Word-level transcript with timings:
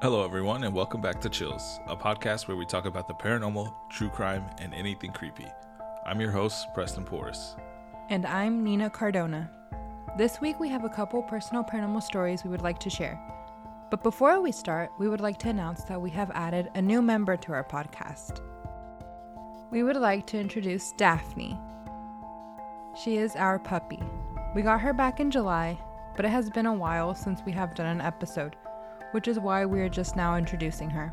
Hello, 0.00 0.24
everyone, 0.24 0.62
and 0.62 0.72
welcome 0.72 1.00
back 1.00 1.20
to 1.20 1.28
Chills, 1.28 1.80
a 1.88 1.96
podcast 1.96 2.46
where 2.46 2.56
we 2.56 2.64
talk 2.64 2.84
about 2.84 3.08
the 3.08 3.14
paranormal, 3.14 3.74
true 3.90 4.08
crime, 4.08 4.44
and 4.58 4.72
anything 4.72 5.10
creepy. 5.10 5.46
I'm 6.06 6.20
your 6.20 6.30
host, 6.30 6.68
Preston 6.72 7.04
Porras. 7.04 7.56
And 8.08 8.24
I'm 8.24 8.62
Nina 8.62 8.90
Cardona. 8.90 9.50
This 10.16 10.40
week 10.40 10.60
we 10.60 10.68
have 10.68 10.84
a 10.84 10.88
couple 10.88 11.20
personal 11.24 11.64
paranormal 11.64 12.00
stories 12.00 12.44
we 12.44 12.50
would 12.50 12.62
like 12.62 12.78
to 12.78 12.88
share. 12.88 13.20
But 13.90 14.04
before 14.04 14.40
we 14.40 14.52
start, 14.52 14.92
we 15.00 15.08
would 15.08 15.20
like 15.20 15.38
to 15.38 15.48
announce 15.48 15.82
that 15.86 16.00
we 16.00 16.10
have 16.10 16.30
added 16.32 16.70
a 16.76 16.80
new 16.80 17.02
member 17.02 17.36
to 17.36 17.52
our 17.52 17.64
podcast. 17.64 18.40
We 19.72 19.82
would 19.82 19.96
like 19.96 20.28
to 20.28 20.38
introduce 20.38 20.92
Daphne. 20.92 21.58
She 23.02 23.16
is 23.16 23.34
our 23.34 23.58
puppy. 23.58 23.98
We 24.54 24.62
got 24.62 24.80
her 24.80 24.92
back 24.92 25.18
in 25.18 25.32
July, 25.32 25.76
but 26.14 26.24
it 26.24 26.30
has 26.30 26.50
been 26.50 26.66
a 26.66 26.72
while 26.72 27.16
since 27.16 27.40
we 27.44 27.50
have 27.50 27.74
done 27.74 27.86
an 27.86 28.00
episode, 28.00 28.54
which 29.12 29.28
is 29.28 29.38
why 29.38 29.64
we 29.64 29.80
are 29.80 29.88
just 29.88 30.16
now 30.16 30.36
introducing 30.36 30.90
her. 30.90 31.12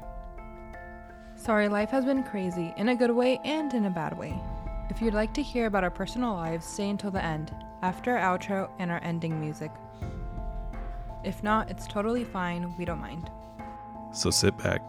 Sorry, 1.36 1.68
life 1.68 1.90
has 1.90 2.06
been 2.06 2.24
crazy 2.24 2.74
in 2.78 2.90
a 2.90 2.96
good 2.96 3.12
way 3.12 3.40
and 3.44 3.74
in 3.74 3.86
a 3.86 3.90
bad 3.90 4.18
way. 4.18 4.34
If 4.90 5.02
you'd 5.02 5.14
like 5.14 5.34
to 5.34 5.42
hear 5.42 5.66
about 5.66 5.84
our 5.84 5.92
personal 5.92 6.34
lives, 6.34 6.66
stay 6.66 6.90
until 6.90 7.12
the 7.12 7.24
end, 7.24 7.54
after 7.82 8.18
our 8.18 8.38
outro 8.38 8.70
and 8.80 8.92
our 8.92 9.04
ending 9.04 9.40
music. 9.40 9.72
If 11.24 11.44
not, 11.44 11.70
it's 11.70 11.88
totally 11.88 12.24
fine, 12.24 12.74
we 12.78 12.86
don't 12.86 13.02
mind. 13.02 13.30
So 14.12 14.30
sit 14.30 14.58
back, 14.58 14.82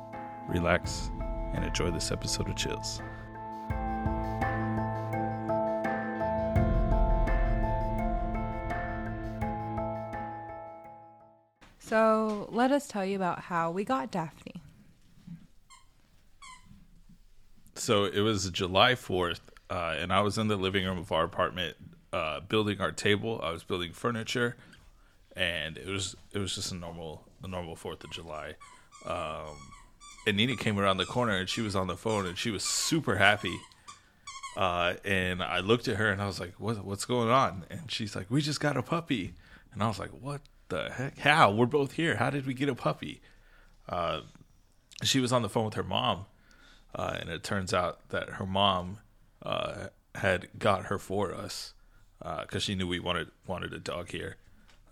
relax, 0.48 1.11
and 1.55 1.64
enjoy 1.64 1.91
this 1.91 2.12
episode 2.12 2.48
of 2.48 2.56
Chills. 2.56 3.00
So, 11.87 12.48
let 12.51 12.73
us 12.73 12.89
tell 12.89 13.06
you 13.06 13.15
about 13.15 13.42
how 13.42 13.70
we 13.70 13.84
got 13.84 14.11
Daphne. 14.11 14.61
So 17.77 18.06
it 18.06 18.23
was 18.23 18.51
July 18.51 18.95
4th, 18.95 19.39
uh, 19.70 19.95
and 19.97 20.12
I 20.12 20.20
was 20.20 20.37
in 20.37 20.48
the 20.48 20.56
living 20.56 20.84
room 20.84 20.98
of 20.98 21.12
our 21.12 21.23
apartment 21.23 21.77
uh, 22.12 22.41
building 22.41 22.81
our 22.81 22.91
table. 22.91 23.41
I 23.41 23.53
was 23.53 23.62
building 23.62 23.93
furniture, 23.93 24.56
and 25.37 25.78
it 25.78 25.87
was 25.87 26.17
it 26.33 26.41
was 26.41 26.56
just 26.56 26.73
a 26.73 26.75
normal 26.75 27.23
a 27.45 27.47
normal 27.47 27.77
Fourth 27.77 28.03
of 28.03 28.11
July. 28.11 28.56
Um, 29.05 29.55
and 30.27 30.37
Nina 30.37 30.56
came 30.56 30.81
around 30.81 30.97
the 30.97 31.06
corner, 31.06 31.37
and 31.37 31.48
she 31.48 31.61
was 31.61 31.77
on 31.77 31.87
the 31.87 31.97
phone, 31.97 32.27
and 32.27 32.37
she 32.37 32.50
was 32.50 32.65
super 32.65 33.15
happy. 33.15 33.61
Uh, 34.56 34.95
and 35.05 35.41
I 35.41 35.61
looked 35.61 35.87
at 35.87 35.98
her, 35.98 36.11
and 36.11 36.21
I 36.21 36.27
was 36.27 36.41
like, 36.41 36.55
"What 36.59 36.84
what's 36.84 37.05
going 37.05 37.28
on?" 37.28 37.65
And 37.71 37.93
she's 37.93 38.17
like, 38.17 38.28
"We 38.28 38.43
just 38.43 38.59
got 38.59 38.77
a 38.77 38.83
puppy," 38.83 39.34
and 39.73 39.84
I 39.84 39.87
was 39.87 40.00
like, 40.00 40.11
"What 40.11 40.41
the 40.69 40.91
heck? 40.91 41.19
How? 41.19 41.50
We're 41.50 41.67
both 41.67 41.92
here. 41.92 42.17
How 42.17 42.31
did 42.31 42.47
we 42.47 42.55
get 42.55 42.69
a 42.69 42.75
puppy?" 42.75 43.20
Uh, 43.89 44.20
she 45.03 45.20
was 45.20 45.33
on 45.33 45.42
the 45.42 45.48
phone 45.48 45.67
with 45.67 45.75
her 45.75 45.83
mom, 45.83 46.27
uh, 46.95 47.17
and 47.20 47.28
it 47.28 47.45
turns 47.45 47.75
out 47.75 48.09
that 48.09 48.31
her 48.31 48.47
mom 48.47 48.98
uh, 49.42 49.89
had 50.14 50.48
got 50.59 50.87
her 50.87 50.98
for 50.98 51.34
us 51.34 51.75
because 52.42 52.62
she 52.62 52.75
knew 52.75 52.87
we 52.87 52.98
wanted 52.98 53.31
wanted 53.47 53.72
a 53.72 53.78
dog 53.78 54.11
here. 54.11 54.37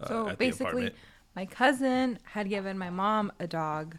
Uh, 0.01 0.09
So, 0.09 0.37
basically, 0.37 0.93
my 1.35 1.47
cousin 1.47 2.19
had 2.23 2.49
given 2.49 2.79
my 2.79 2.91
mom 2.91 3.33
a 3.41 3.47
dog, 3.47 3.97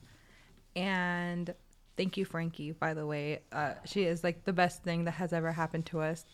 and 0.75 1.53
thank 1.97 2.17
you, 2.17 2.25
Frankie, 2.25 2.71
by 2.71 2.93
the 2.93 3.05
way. 3.05 3.41
Uh, 3.51 3.73
she 3.85 4.03
is 4.03 4.23
like 4.23 4.45
the 4.45 4.53
best 4.53 4.83
thing 4.83 5.05
that 5.05 5.11
has 5.11 5.33
ever 5.33 5.51
happened 5.51 5.85
to 5.87 6.01
us. 6.01 6.25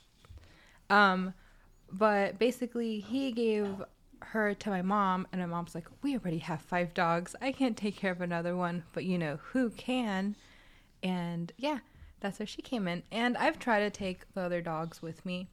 Um, 0.89 1.33
but 1.91 2.37
basically, 2.37 2.99
he 2.99 3.31
gave 3.31 3.81
her 4.21 4.53
to 4.53 4.69
my 4.69 4.81
mom, 4.81 5.27
and 5.31 5.41
my 5.41 5.47
mom's 5.47 5.75
like, 5.75 5.87
"We 6.01 6.15
already 6.15 6.39
have 6.39 6.61
five 6.61 6.93
dogs. 6.93 7.35
I 7.41 7.51
can't 7.51 7.77
take 7.77 7.95
care 7.95 8.11
of 8.11 8.21
another 8.21 8.55
one, 8.55 8.83
but 8.93 9.05
you 9.05 9.17
know 9.17 9.39
who 9.51 9.69
can?" 9.71 10.35
And 11.03 11.51
yeah, 11.57 11.79
that's 12.19 12.39
where 12.39 12.45
she 12.45 12.61
came 12.61 12.87
in. 12.87 13.03
And 13.11 13.37
I've 13.37 13.59
tried 13.59 13.81
to 13.81 13.89
take 13.89 14.31
the 14.33 14.41
other 14.41 14.61
dogs 14.61 15.01
with 15.01 15.25
me, 15.25 15.47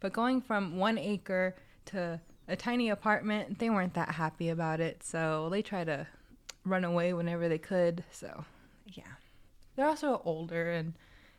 but 0.00 0.12
going 0.12 0.40
from 0.40 0.76
one 0.78 0.98
acre 0.98 1.54
to 1.86 2.20
a 2.48 2.56
tiny 2.56 2.88
apartment, 2.90 3.58
they 3.58 3.70
weren't 3.70 3.94
that 3.94 4.10
happy 4.12 4.48
about 4.48 4.80
it. 4.80 5.02
So 5.02 5.48
they 5.50 5.62
try 5.62 5.84
to 5.84 6.06
run 6.64 6.84
away 6.84 7.12
whenever 7.12 7.48
they 7.48 7.58
could. 7.58 8.04
So 8.10 8.44
yeah, 8.86 9.04
they're 9.76 9.86
also 9.86 10.22
older 10.24 10.70
and 10.72 10.94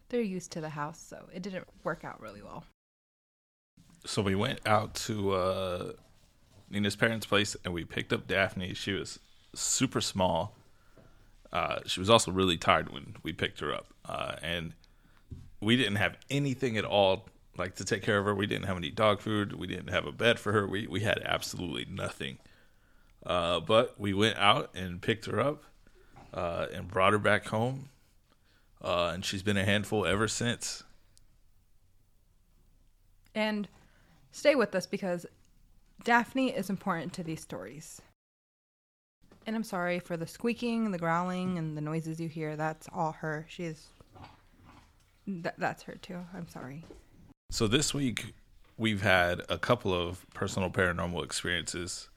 they're 0.10 0.22
used 0.22 0.52
to 0.52 0.62
the 0.62 0.70
house, 0.70 1.00
so 1.00 1.28
it 1.34 1.42
didn't 1.42 1.68
work 1.84 2.04
out 2.04 2.22
really 2.22 2.42
well. 2.42 2.64
so 4.06 4.22
we 4.22 4.36
went 4.36 4.60
out 4.68 4.94
to 4.94 5.32
uh, 5.32 5.92
Nina's 6.76 6.96
parents' 6.96 7.26
place 7.26 7.56
and 7.64 7.74
we 7.74 7.86
picked 7.86 8.12
up 8.12 8.28
Daphne. 8.28 8.74
She 8.74 8.92
was 8.92 9.20
super 9.54 10.02
small. 10.02 10.56
Uh, 11.52 11.80
she 11.86 12.02
was 12.02 12.10
also 12.10 12.32
really 12.32 12.58
tired 12.58 12.92
when 12.92 13.16
we 13.24 13.32
picked 13.32 13.62
her 13.62 13.74
up, 13.74 13.88
uh, 14.04 14.36
and 14.42 14.74
we 15.62 15.78
didn't 15.78 15.96
have 15.96 16.18
anything 16.30 16.78
at 16.78 16.84
all 16.84 17.30
like 17.58 17.76
to 17.76 17.86
take 17.86 18.04
care 18.04 18.18
of 18.18 18.26
her. 18.26 18.36
We 18.36 18.46
didn't 18.46 18.66
have 18.66 18.76
any 18.76 18.92
dog 18.92 19.22
food. 19.22 19.54
We 19.54 19.66
didn't 19.66 19.88
have 19.88 20.06
a 20.06 20.12
bed 20.12 20.38
for 20.38 20.52
her. 20.52 20.68
We 20.68 20.86
we 20.86 21.00
had 21.00 21.22
absolutely 21.24 21.86
nothing. 21.90 22.40
Uh, 23.26 23.62
but 23.62 23.98
we 23.98 24.14
went 24.14 24.38
out 24.38 24.70
and 24.76 25.02
picked 25.02 25.28
her 25.28 25.40
up 25.40 25.64
uh, 26.34 26.68
and 26.74 26.90
brought 26.90 27.14
her 27.14 27.20
back 27.20 27.48
home, 27.48 27.90
uh, 28.84 29.12
and 29.14 29.24
she's 29.24 29.42
been 29.42 29.58
a 29.58 29.64
handful 29.64 30.06
ever 30.06 30.28
since. 30.28 30.84
And 33.34 33.70
stay 34.32 34.56
with 34.56 34.76
us 34.76 34.86
because 34.86 35.26
Daphne 36.04 36.50
is 36.50 36.70
important 36.70 37.14
to 37.14 37.24
these 37.24 37.42
stories. 37.42 38.02
And 39.48 39.56
I'm 39.56 39.64
sorry 39.64 40.00
for 40.00 40.18
the 40.18 40.28
squeaking, 40.28 40.92
the 40.92 40.98
growling, 40.98 41.58
and 41.58 41.78
the 41.78 41.82
noises 41.82 42.20
you 42.20 42.28
hear. 42.28 42.56
That's 42.56 42.88
all 42.94 43.12
her. 43.14 43.46
She's. 43.48 43.88
Th- 45.26 45.56
that's 45.58 45.84
her 45.84 45.96
too. 45.96 46.20
I'm 46.34 46.48
sorry. 46.48 46.84
So 47.52 47.68
this 47.68 47.94
week 47.94 48.34
we've 48.78 49.02
had 49.02 49.42
a 49.50 49.58
couple 49.58 49.94
of 49.94 50.26
personal 50.34 50.70
paranormal 50.70 51.24
experiences 51.24 52.10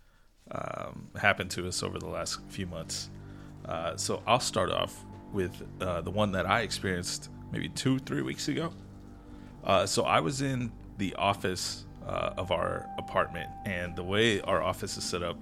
um, 0.51 1.09
happen 1.21 1.49
to 1.51 1.69
us 1.69 1.83
over 1.83 1.99
the 1.99 2.09
last 2.09 2.41
few 2.49 2.67
months. 2.67 3.11
Uh, 3.67 3.97
so 3.97 4.23
I'll 4.27 4.41
start 4.41 4.71
off 4.71 5.05
with 5.33 5.63
uh, 5.81 6.01
the 6.01 6.11
one 6.11 6.33
that 6.33 6.47
I 6.47 6.63
experienced 6.63 7.31
maybe 7.53 7.69
two, 7.69 7.99
three 7.99 8.23
weeks 8.23 8.49
ago. 8.49 8.73
Uh, 9.65 9.85
so 9.85 10.05
I 10.05 10.21
was 10.21 10.41
in 10.41 10.73
the 10.97 11.15
office 11.15 11.85
uh, 12.09 12.33
of 12.37 12.51
our 12.51 12.89
apartment, 12.99 13.51
and 13.67 13.95
the 13.95 14.03
way 14.03 14.41
our 14.41 14.63
office 14.63 14.97
is 14.97 15.05
set 15.05 15.23
up, 15.23 15.39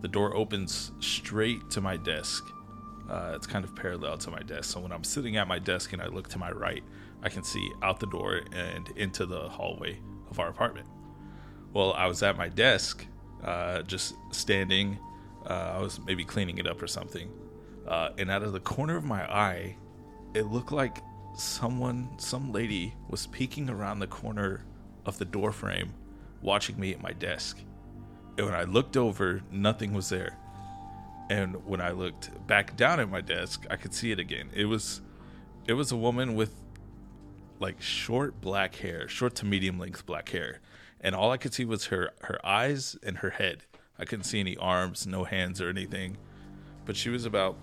the 0.00 0.08
door 0.08 0.36
opens 0.36 0.92
straight 1.00 1.70
to 1.70 1.80
my 1.80 1.96
desk. 1.96 2.44
Uh, 3.10 3.32
it's 3.34 3.46
kind 3.46 3.64
of 3.64 3.74
parallel 3.74 4.18
to 4.18 4.30
my 4.30 4.40
desk. 4.40 4.64
So 4.64 4.80
when 4.80 4.92
I'm 4.92 5.04
sitting 5.04 5.36
at 5.36 5.48
my 5.48 5.58
desk 5.58 5.92
and 5.92 6.02
I 6.02 6.06
look 6.06 6.28
to 6.28 6.38
my 6.38 6.50
right, 6.50 6.82
I 7.22 7.28
can 7.28 7.42
see 7.42 7.70
out 7.82 8.00
the 8.00 8.06
door 8.06 8.42
and 8.52 8.88
into 8.96 9.26
the 9.26 9.48
hallway 9.48 9.98
of 10.30 10.38
our 10.38 10.48
apartment. 10.48 10.86
Well, 11.72 11.92
I 11.94 12.06
was 12.06 12.22
at 12.22 12.36
my 12.36 12.48
desk, 12.48 13.06
uh, 13.42 13.82
just 13.82 14.14
standing. 14.30 14.98
Uh, 15.48 15.74
I 15.76 15.80
was 15.80 16.00
maybe 16.00 16.24
cleaning 16.24 16.58
it 16.58 16.66
up 16.66 16.82
or 16.82 16.86
something. 16.86 17.30
Uh, 17.86 18.10
and 18.18 18.30
out 18.30 18.42
of 18.42 18.52
the 18.52 18.60
corner 18.60 18.96
of 18.96 19.04
my 19.04 19.22
eye, 19.32 19.76
it 20.34 20.46
looked 20.46 20.72
like 20.72 21.02
someone, 21.36 22.08
some 22.18 22.52
lady, 22.52 22.94
was 23.08 23.26
peeking 23.28 23.70
around 23.70 23.98
the 23.98 24.06
corner 24.06 24.64
of 25.06 25.18
the 25.18 25.24
door 25.24 25.52
frame, 25.52 25.92
watching 26.42 26.78
me 26.78 26.92
at 26.92 27.02
my 27.02 27.12
desk. 27.12 27.58
And 28.36 28.46
when 28.46 28.54
I 28.54 28.64
looked 28.64 28.96
over, 28.96 29.42
nothing 29.50 29.92
was 29.92 30.08
there. 30.08 30.36
And 31.30 31.64
when 31.66 31.80
I 31.80 31.92
looked 31.92 32.30
back 32.46 32.76
down 32.76 33.00
at 33.00 33.08
my 33.08 33.20
desk, 33.20 33.64
I 33.70 33.76
could 33.76 33.94
see 33.94 34.10
it 34.10 34.18
again. 34.18 34.50
It 34.52 34.66
was, 34.66 35.00
it 35.66 35.74
was 35.74 35.92
a 35.92 35.96
woman 35.96 36.34
with 36.34 36.54
like 37.62 37.80
short 37.80 38.40
black 38.40 38.74
hair, 38.74 39.08
short 39.08 39.36
to 39.36 39.46
medium 39.46 39.78
length 39.78 40.04
black 40.04 40.28
hair, 40.28 40.60
and 41.00 41.14
all 41.14 41.30
I 41.30 41.36
could 41.36 41.54
see 41.54 41.64
was 41.64 41.86
her 41.86 42.10
her 42.22 42.44
eyes 42.44 42.96
and 43.02 43.18
her 43.18 43.30
head. 43.30 43.64
I 43.98 44.04
couldn't 44.04 44.24
see 44.24 44.40
any 44.40 44.56
arms, 44.56 45.06
no 45.06 45.24
hands 45.24 45.60
or 45.60 45.68
anything, 45.68 46.18
but 46.84 46.96
she 46.96 47.08
was 47.08 47.24
about 47.24 47.56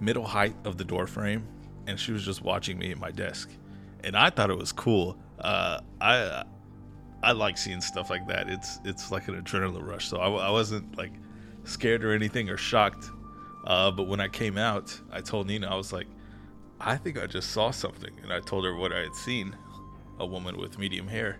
middle 0.00 0.26
height 0.26 0.56
of 0.64 0.76
the 0.76 0.84
door 0.84 1.06
frame, 1.06 1.46
and 1.86 1.98
she 1.98 2.12
was 2.12 2.24
just 2.24 2.42
watching 2.42 2.76
me 2.76 2.90
at 2.90 2.98
my 2.98 3.12
desk, 3.12 3.50
and 4.02 4.16
I 4.16 4.30
thought 4.30 4.50
it 4.50 4.58
was 4.58 4.72
cool. 4.72 5.16
Uh, 5.38 5.80
I 6.00 6.44
I 7.22 7.32
like 7.32 7.58
seeing 7.58 7.80
stuff 7.80 8.10
like 8.10 8.26
that. 8.28 8.48
It's 8.48 8.80
it's 8.84 9.10
like 9.10 9.28
an 9.28 9.42
adrenaline 9.42 9.86
rush. 9.86 10.08
So 10.08 10.18
I, 10.18 10.28
I 10.28 10.50
wasn't 10.50 10.96
like 10.96 11.12
scared 11.64 12.04
or 12.04 12.12
anything 12.12 12.48
or 12.50 12.56
shocked. 12.56 13.10
Uh, 13.64 13.90
but 13.90 14.06
when 14.06 14.20
I 14.20 14.28
came 14.28 14.56
out, 14.56 14.98
I 15.10 15.20
told 15.20 15.48
Nina 15.48 15.68
I 15.68 15.74
was 15.74 15.92
like, 15.92 16.06
I 16.80 16.96
think 16.96 17.18
I 17.18 17.26
just 17.26 17.50
saw 17.50 17.70
something, 17.70 18.12
and 18.22 18.32
I 18.32 18.40
told 18.40 18.64
her 18.64 18.76
what 18.76 18.92
I 18.92 19.00
had 19.00 19.14
seen, 19.14 19.56
a 20.20 20.26
woman 20.26 20.56
with 20.56 20.78
medium 20.78 21.08
hair, 21.08 21.38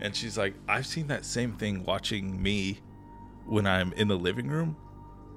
and 0.00 0.14
she's 0.14 0.38
like, 0.38 0.54
I've 0.68 0.86
seen 0.86 1.08
that 1.08 1.24
same 1.24 1.54
thing 1.54 1.84
watching 1.84 2.40
me 2.40 2.78
when 3.46 3.66
I'm 3.66 3.92
in 3.94 4.08
the 4.08 4.16
living 4.16 4.48
room. 4.48 4.76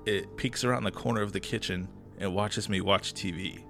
It 0.06 0.36
peeks 0.38 0.64
around 0.64 0.84
the 0.84 0.92
corner 0.92 1.22
of 1.22 1.32
the 1.32 1.40
kitchen 1.40 1.88
and 2.20 2.36
watches 2.36 2.70
me 2.70 2.82
watch 2.82 3.14
TV. 3.14 3.64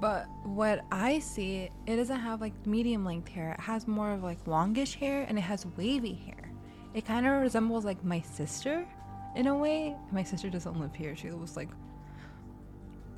But 0.00 0.26
what 0.44 0.84
I 0.92 1.20
see, 1.20 1.70
it 1.86 1.96
doesn't 1.96 2.20
have 2.20 2.40
like 2.40 2.66
medium 2.66 3.04
length 3.04 3.28
hair. 3.28 3.52
It 3.52 3.60
has 3.60 3.88
more 3.88 4.12
of 4.12 4.22
like 4.22 4.46
longish 4.46 4.94
hair 4.94 5.24
and 5.28 5.38
it 5.38 5.42
has 5.42 5.66
wavy 5.76 6.14
hair. 6.14 6.52
It 6.92 7.04
kind 7.04 7.26
of 7.26 7.40
resembles 7.40 7.84
like 7.84 8.04
my 8.04 8.20
sister 8.20 8.86
in 9.34 9.46
a 9.46 9.56
way. 9.56 9.94
My 10.12 10.22
sister 10.22 10.50
doesn't 10.50 10.78
live 10.78 10.94
here. 10.94 11.16
She 11.16 11.30
was 11.30 11.56
like 11.56 11.68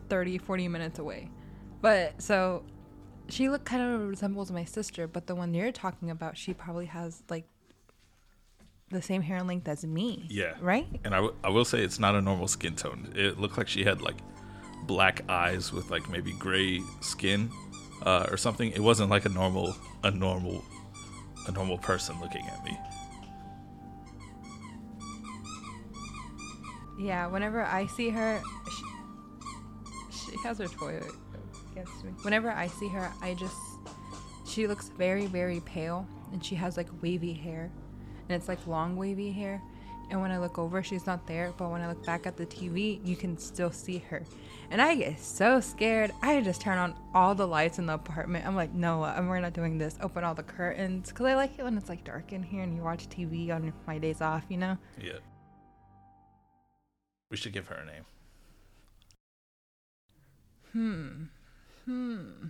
30, 0.09 0.39
40 0.39 0.69
minutes 0.69 0.99
away. 0.99 1.31
But 1.81 2.21
so 2.21 2.63
she 3.29 3.49
look 3.49 3.65
kind 3.65 3.83
of 3.83 4.09
resembles 4.09 4.51
my 4.51 4.65
sister, 4.65 5.07
but 5.07 5.27
the 5.27 5.35
one 5.35 5.55
you're 5.55 5.73
talking 5.73 6.11
about, 6.11 6.37
she 6.37 6.55
probably 6.55 6.87
has 6.87 7.23
like 7.29 7.45
the 8.91 9.03
same 9.03 9.23
hair 9.23 9.43
length 9.43 9.69
as 9.69 9.85
me. 9.85 10.27
Yeah. 10.31 10.55
Right? 10.61 10.87
And 11.05 11.15
I, 11.15 11.19
w- 11.19 11.35
I 11.45 11.51
will 11.51 11.65
say 11.65 11.83
it's 11.83 11.99
not 11.99 12.15
a 12.15 12.23
normal 12.23 12.49
skin 12.49 12.75
tone. 12.75 13.13
It 13.15 13.39
looked 13.39 13.59
like 13.59 13.69
she 13.69 13.85
had 13.85 14.01
like 14.01 14.17
black 14.85 15.23
eyes 15.29 15.73
with 15.73 15.91
like 15.91 16.09
maybe 16.09 16.33
gray 16.33 16.81
skin 17.01 17.51
uh, 18.03 18.27
or 18.31 18.37
something. 18.37 18.71
It 18.73 18.81
wasn't 18.81 19.11
like 19.11 19.25
a 19.25 19.29
normal 19.29 19.77
a 20.05 20.11
normal 20.11 20.65
a 21.47 21.53
normal 21.53 21.79
person 21.79 22.21
looking 22.21 22.47
at 22.47 22.65
me. 22.65 22.79
Yeah, 27.01 27.29
whenever 27.29 27.63
I 27.63 27.87
see 27.87 28.11
her, 28.11 28.43
she, 30.11 30.19
she 30.19 30.39
has 30.43 30.59
her 30.59 30.67
toy 30.67 31.01
against 31.73 32.05
me. 32.05 32.11
Whenever 32.23 32.51
I 32.51 32.67
see 32.67 32.89
her, 32.89 33.13
I 33.23 33.35
just 33.35 33.57
she 34.47 34.67
looks 34.67 34.89
very 34.89 35.27
very 35.27 35.61
pale, 35.61 36.07
and 36.33 36.45
she 36.45 36.55
has 36.57 36.77
like 36.77 36.89
wavy 37.03 37.33
hair, 37.33 37.71
and 38.29 38.37
it's 38.37 38.49
like 38.49 38.67
long 38.67 38.97
wavy 38.97 39.31
hair. 39.31 39.63
And 40.11 40.21
when 40.21 40.31
I 40.31 40.39
look 40.39 40.59
over, 40.59 40.83
she's 40.83 41.07
not 41.07 41.27
there. 41.27 41.53
But 41.57 41.71
when 41.71 41.83
I 41.83 41.89
look 41.89 42.05
back 42.05 42.27
at 42.27 42.37
the 42.37 42.47
TV, 42.47 43.05
you 43.07 43.17
can 43.17 43.37
still 43.37 43.71
see 43.71 43.99
her. 44.11 44.23
And 44.71 44.83
I 44.83 44.95
get 44.95 45.19
so 45.19 45.61
scared. 45.61 46.13
I 46.23 46.41
just 46.41 46.61
turn 46.61 46.79
on 46.79 46.95
all 47.15 47.35
the 47.35 47.47
lights 47.47 47.79
in 47.79 47.87
the 47.87 47.95
apartment. 47.95 48.47
I'm 48.47 48.57
like, 48.57 48.73
no, 48.73 49.01
we're 49.29 49.41
not 49.41 49.55
doing 49.55 49.79
this. 49.79 49.99
Open 50.03 50.25
all 50.25 50.35
the 50.35 50.43
curtains. 50.43 51.09
Because 51.09 51.27
I 51.27 51.35
like 51.35 51.59
it 51.59 51.63
when 51.63 51.77
it's 51.77 51.89
like 51.89 52.05
dark 52.05 52.33
in 52.33 52.43
here 52.43 52.63
and 52.63 52.75
you 52.75 52.83
watch 52.83 53.09
TV 53.09 53.51
on 53.51 53.73
my 53.87 53.99
days 53.99 54.21
off, 54.21 54.45
you 54.49 54.57
know? 54.59 54.77
Yeah. 55.01 55.19
We 57.31 57.37
should 57.37 57.53
give 57.53 57.67
her 57.67 57.77
a 57.77 57.87
name. 57.87 58.05
Hmm. 60.73 61.25
Hmm. 61.85 62.49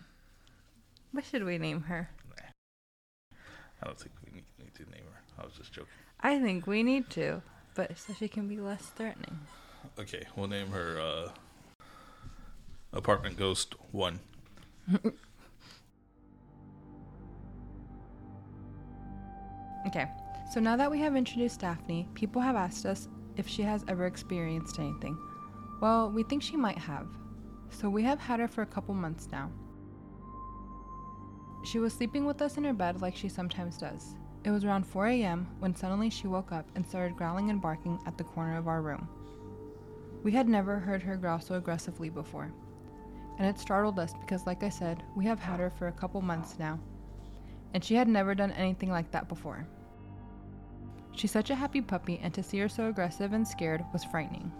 What 1.13 1.25
should 1.25 1.45
we 1.45 1.59
name 1.59 1.83
her? 1.83 2.11
Nah. 2.31 3.39
I 3.83 3.87
don't 3.87 3.99
think 3.99 4.13
we 4.25 4.33
need, 4.33 4.45
need 4.59 4.75
to 4.75 4.83
name 4.91 5.05
her. 5.13 5.43
I 5.43 5.45
was 5.45 5.55
just 5.55 5.73
joking. 5.73 5.89
I 6.21 6.39
think 6.41 6.67
we 6.67 6.83
need 6.83 7.11
to, 7.11 7.43
but 7.75 7.97
so 7.99 8.13
she 8.13 8.29
can 8.29 8.49
be 8.49 8.59
less 8.59 8.83
threatening. 8.83 9.39
Okay, 9.99 10.25
we'll 10.37 10.49
name 10.49 10.69
her 10.69 11.01
uh, 11.01 11.29
Apartment 12.93 13.37
Ghost 13.37 13.75
1. 13.93 14.19
Okay, 19.87 20.07
so 20.53 20.61
now 20.61 20.77
that 20.77 20.91
we 20.91 20.99
have 20.99 21.17
introduced 21.17 21.61
Daphne, 21.61 22.07
people 22.13 22.43
have 22.43 22.57
asked 22.57 22.85
us 22.85 23.09
if 23.37 23.49
she 23.49 23.63
has 23.63 23.87
ever 23.89 24.05
experienced 24.05 24.79
anything. 24.79 25.17
Well, 25.81 26.11
we 26.11 26.25
think 26.25 26.43
she 26.43 26.59
might 26.59 26.77
have. 26.77 27.07
So 27.71 27.89
we 27.89 28.03
have 28.03 28.21
had 28.21 28.39
her 28.39 28.49
for 28.49 28.61
a 28.61 28.67
couple 28.67 28.93
months 28.93 29.29
now. 29.33 29.51
She 31.65 31.79
was 31.79 31.95
sleeping 31.95 32.27
with 32.27 32.43
us 32.43 32.59
in 32.59 32.65
her 32.65 32.75
bed 32.75 33.01
like 33.01 33.17
she 33.17 33.31
sometimes 33.31 33.79
does. 33.79 34.15
It 34.45 34.51
was 34.51 34.65
around 34.65 34.87
4 34.87 35.09
a.m. 35.09 35.47
when 35.59 35.75
suddenly 35.75 36.11
she 36.11 36.27
woke 36.27 36.53
up 36.53 36.65
and 36.75 36.87
started 36.87 37.17
growling 37.17 37.51
and 37.51 37.61
barking 37.61 37.99
at 38.07 38.17
the 38.17 38.25
corner 38.25 38.57
of 38.57 38.69
our 38.69 38.81
room. 38.81 39.09
We 40.23 40.33
had 40.33 40.49
never 40.49 40.79
heard 40.79 41.03
her 41.03 41.17
growl 41.17 41.41
so 41.41 41.57
aggressively 41.57 42.09
before. 42.09 42.51
And 43.39 43.47
it 43.47 43.59
startled 43.59 43.99
us 43.99 44.13
because, 44.21 44.47
like 44.47 44.63
I 44.63 44.69
said, 44.69 45.03
we 45.17 45.25
have 45.27 45.39
had 45.39 45.61
her 45.61 45.71
for 45.71 45.89
a 45.89 45.93
couple 45.93 46.21
months 46.21 46.57
now. 46.59 46.79
And 47.75 47.85
she 47.85 47.95
had 47.95 48.09
never 48.09 48.35
done 48.35 48.53
anything 48.53 48.91
like 48.91 49.11
that 49.11 49.29
before. 49.29 49.67
She's 51.13 51.31
such 51.31 51.51
a 51.51 51.55
happy 51.55 51.81
puppy, 51.81 52.21
and 52.23 52.33
to 52.35 52.43
see 52.43 52.59
her 52.59 52.69
so 52.69 52.89
aggressive 52.89 53.33
and 53.33 53.47
scared 53.47 53.85
was 53.93 54.05
frightening. 54.05 54.53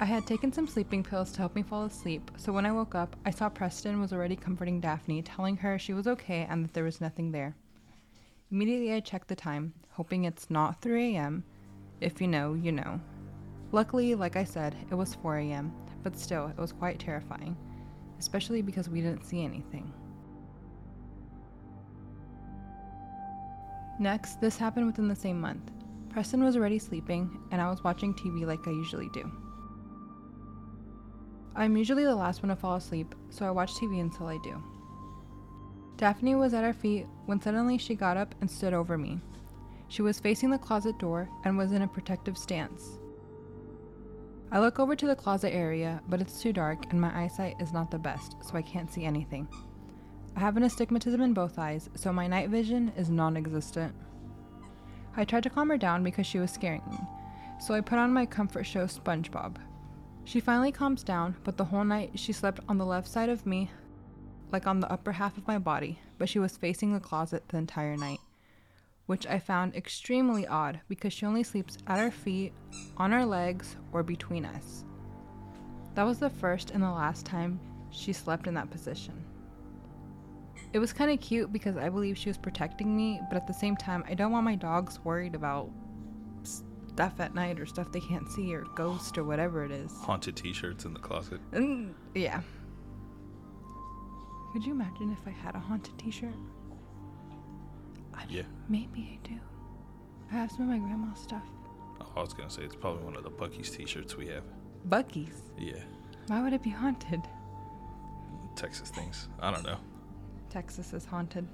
I 0.00 0.04
had 0.04 0.26
taken 0.26 0.52
some 0.52 0.66
sleeping 0.66 1.02
pills 1.02 1.32
to 1.32 1.38
help 1.38 1.54
me 1.54 1.62
fall 1.62 1.84
asleep, 1.84 2.30
so 2.36 2.52
when 2.52 2.64
I 2.64 2.72
woke 2.72 2.94
up, 2.94 3.16
I 3.26 3.30
saw 3.30 3.48
Preston 3.48 4.00
was 4.00 4.12
already 4.12 4.36
comforting 4.36 4.80
Daphne, 4.80 5.22
telling 5.22 5.56
her 5.58 5.78
she 5.78 5.92
was 5.92 6.06
okay 6.06 6.46
and 6.48 6.64
that 6.64 6.72
there 6.72 6.84
was 6.84 7.00
nothing 7.00 7.32
there. 7.32 7.54
Immediately, 8.52 8.92
I 8.92 9.00
checked 9.00 9.28
the 9.28 9.36
time, 9.36 9.72
hoping 9.90 10.24
it's 10.24 10.50
not 10.50 10.82
3 10.82 11.16
a.m. 11.16 11.44
If 12.00 12.20
you 12.20 12.26
know, 12.26 12.54
you 12.54 12.72
know. 12.72 13.00
Luckily, 13.70 14.16
like 14.16 14.34
I 14.34 14.42
said, 14.42 14.74
it 14.90 14.94
was 14.94 15.14
4 15.14 15.38
a.m., 15.38 15.72
but 16.02 16.18
still, 16.18 16.48
it 16.48 16.58
was 16.58 16.72
quite 16.72 16.98
terrifying, 16.98 17.56
especially 18.18 18.60
because 18.60 18.88
we 18.88 19.02
didn't 19.02 19.24
see 19.24 19.44
anything. 19.44 19.92
Next, 24.00 24.40
this 24.40 24.56
happened 24.56 24.86
within 24.86 25.06
the 25.06 25.14
same 25.14 25.40
month. 25.40 25.70
Preston 26.08 26.42
was 26.42 26.56
already 26.56 26.80
sleeping, 26.80 27.38
and 27.52 27.60
I 27.60 27.70
was 27.70 27.84
watching 27.84 28.14
TV 28.14 28.46
like 28.46 28.66
I 28.66 28.70
usually 28.70 29.10
do. 29.12 29.30
I'm 31.54 31.76
usually 31.76 32.04
the 32.04 32.16
last 32.16 32.42
one 32.42 32.48
to 32.48 32.56
fall 32.56 32.76
asleep, 32.76 33.14
so 33.28 33.46
I 33.46 33.50
watch 33.50 33.74
TV 33.74 34.00
until 34.00 34.26
I 34.26 34.38
do. 34.38 34.60
Daphne 36.00 36.34
was 36.34 36.54
at 36.54 36.64
our 36.64 36.72
feet 36.72 37.06
when 37.26 37.42
suddenly 37.42 37.76
she 37.76 37.94
got 37.94 38.16
up 38.16 38.34
and 38.40 38.50
stood 38.50 38.72
over 38.72 38.96
me. 38.96 39.20
She 39.88 40.00
was 40.00 40.18
facing 40.18 40.48
the 40.48 40.56
closet 40.56 40.98
door 40.98 41.28
and 41.44 41.58
was 41.58 41.72
in 41.72 41.82
a 41.82 41.88
protective 41.88 42.38
stance. 42.38 42.98
I 44.50 44.60
look 44.60 44.78
over 44.78 44.96
to 44.96 45.06
the 45.06 45.14
closet 45.14 45.52
area, 45.52 46.00
but 46.08 46.22
it's 46.22 46.40
too 46.40 46.54
dark 46.54 46.90
and 46.90 46.98
my 46.98 47.14
eyesight 47.14 47.56
is 47.60 47.74
not 47.74 47.90
the 47.90 47.98
best, 47.98 48.36
so 48.40 48.56
I 48.56 48.62
can't 48.62 48.90
see 48.90 49.04
anything. 49.04 49.46
I 50.34 50.40
have 50.40 50.56
an 50.56 50.62
astigmatism 50.62 51.20
in 51.20 51.34
both 51.34 51.58
eyes, 51.58 51.90
so 51.96 52.14
my 52.14 52.26
night 52.26 52.48
vision 52.48 52.92
is 52.96 53.10
non 53.10 53.36
existent. 53.36 53.94
I 55.18 55.26
tried 55.26 55.42
to 55.42 55.50
calm 55.50 55.68
her 55.68 55.76
down 55.76 56.02
because 56.02 56.26
she 56.26 56.38
was 56.38 56.50
scaring 56.50 56.82
me, 56.90 56.96
so 57.60 57.74
I 57.74 57.82
put 57.82 57.98
on 57.98 58.10
my 58.10 58.24
comfort 58.24 58.64
show 58.64 58.86
SpongeBob. 58.86 59.56
She 60.24 60.40
finally 60.40 60.72
calms 60.72 61.02
down, 61.02 61.36
but 61.44 61.58
the 61.58 61.64
whole 61.66 61.84
night 61.84 62.12
she 62.14 62.32
slept 62.32 62.60
on 62.70 62.78
the 62.78 62.86
left 62.86 63.06
side 63.06 63.28
of 63.28 63.44
me, 63.44 63.70
like 64.52 64.66
on 64.66 64.80
the 64.80 64.92
upper 64.92 65.12
half 65.12 65.36
of 65.36 65.46
my 65.46 65.58
body, 65.58 65.98
but 66.18 66.28
she 66.28 66.38
was 66.38 66.56
facing 66.56 66.92
the 66.92 67.00
closet 67.00 67.44
the 67.48 67.58
entire 67.58 67.96
night, 67.96 68.20
which 69.06 69.26
I 69.26 69.38
found 69.38 69.74
extremely 69.74 70.46
odd 70.46 70.80
because 70.88 71.12
she 71.12 71.26
only 71.26 71.42
sleeps 71.42 71.78
at 71.86 71.98
our 71.98 72.10
feet, 72.10 72.52
on 72.96 73.12
our 73.12 73.24
legs, 73.24 73.76
or 73.92 74.02
between 74.02 74.44
us. 74.44 74.84
That 75.94 76.04
was 76.04 76.18
the 76.18 76.30
first 76.30 76.70
and 76.70 76.82
the 76.82 76.90
last 76.90 77.26
time 77.26 77.60
she 77.90 78.12
slept 78.12 78.46
in 78.46 78.54
that 78.54 78.70
position. 78.70 79.24
It 80.72 80.78
was 80.78 80.92
kind 80.92 81.10
of 81.10 81.20
cute 81.20 81.52
because 81.52 81.76
I 81.76 81.88
believe 81.88 82.16
she 82.16 82.28
was 82.28 82.38
protecting 82.38 82.96
me, 82.96 83.20
but 83.28 83.36
at 83.36 83.46
the 83.46 83.52
same 83.52 83.76
time, 83.76 84.04
I 84.08 84.14
don't 84.14 84.30
want 84.30 84.44
my 84.44 84.54
dogs 84.54 85.00
worried 85.04 85.34
about 85.34 85.70
stuff 86.44 87.18
at 87.18 87.34
night 87.34 87.58
or 87.58 87.66
stuff 87.66 87.90
they 87.92 88.00
can't 88.00 88.28
see 88.30 88.54
or 88.54 88.64
ghosts 88.76 89.16
or 89.18 89.24
whatever 89.24 89.64
it 89.64 89.70
is. 89.70 89.92
Haunted 90.02 90.36
t 90.36 90.52
shirts 90.52 90.84
in 90.84 90.92
the 90.94 91.00
closet. 91.00 91.40
And 91.52 91.94
yeah. 92.14 92.42
Could 94.52 94.64
you 94.64 94.72
imagine 94.72 95.12
if 95.12 95.26
I 95.26 95.30
had 95.30 95.54
a 95.54 95.58
haunted 95.58 95.98
t 95.98 96.10
shirt? 96.10 96.34
Yeah. 98.30 98.42
Maybe 98.68 99.18
I 99.20 99.26
do. 99.26 99.34
I 100.30 100.34
have 100.34 100.52
some 100.52 100.62
of 100.62 100.68
my 100.68 100.78
grandma's 100.78 101.18
stuff. 101.18 101.42
Oh, 102.00 102.06
I 102.16 102.20
was 102.20 102.32
going 102.32 102.48
to 102.48 102.54
say 102.54 102.62
it's 102.62 102.76
probably 102.76 103.02
one 103.02 103.16
of 103.16 103.24
the 103.24 103.30
Buc-ee's 103.30 103.70
t 103.70 103.84
shirts 103.86 104.16
we 104.16 104.28
have. 104.28 104.44
Buc-ee's. 104.88 105.42
Yeah. 105.58 105.82
Why 106.28 106.40
would 106.40 106.52
it 106.52 106.62
be 106.62 106.70
haunted? 106.70 107.22
Texas 108.54 108.90
things. 108.90 109.28
I 109.40 109.50
don't 109.50 109.64
know. 109.64 109.78
Texas 110.48 110.92
is 110.92 111.04
haunted. 111.04 111.46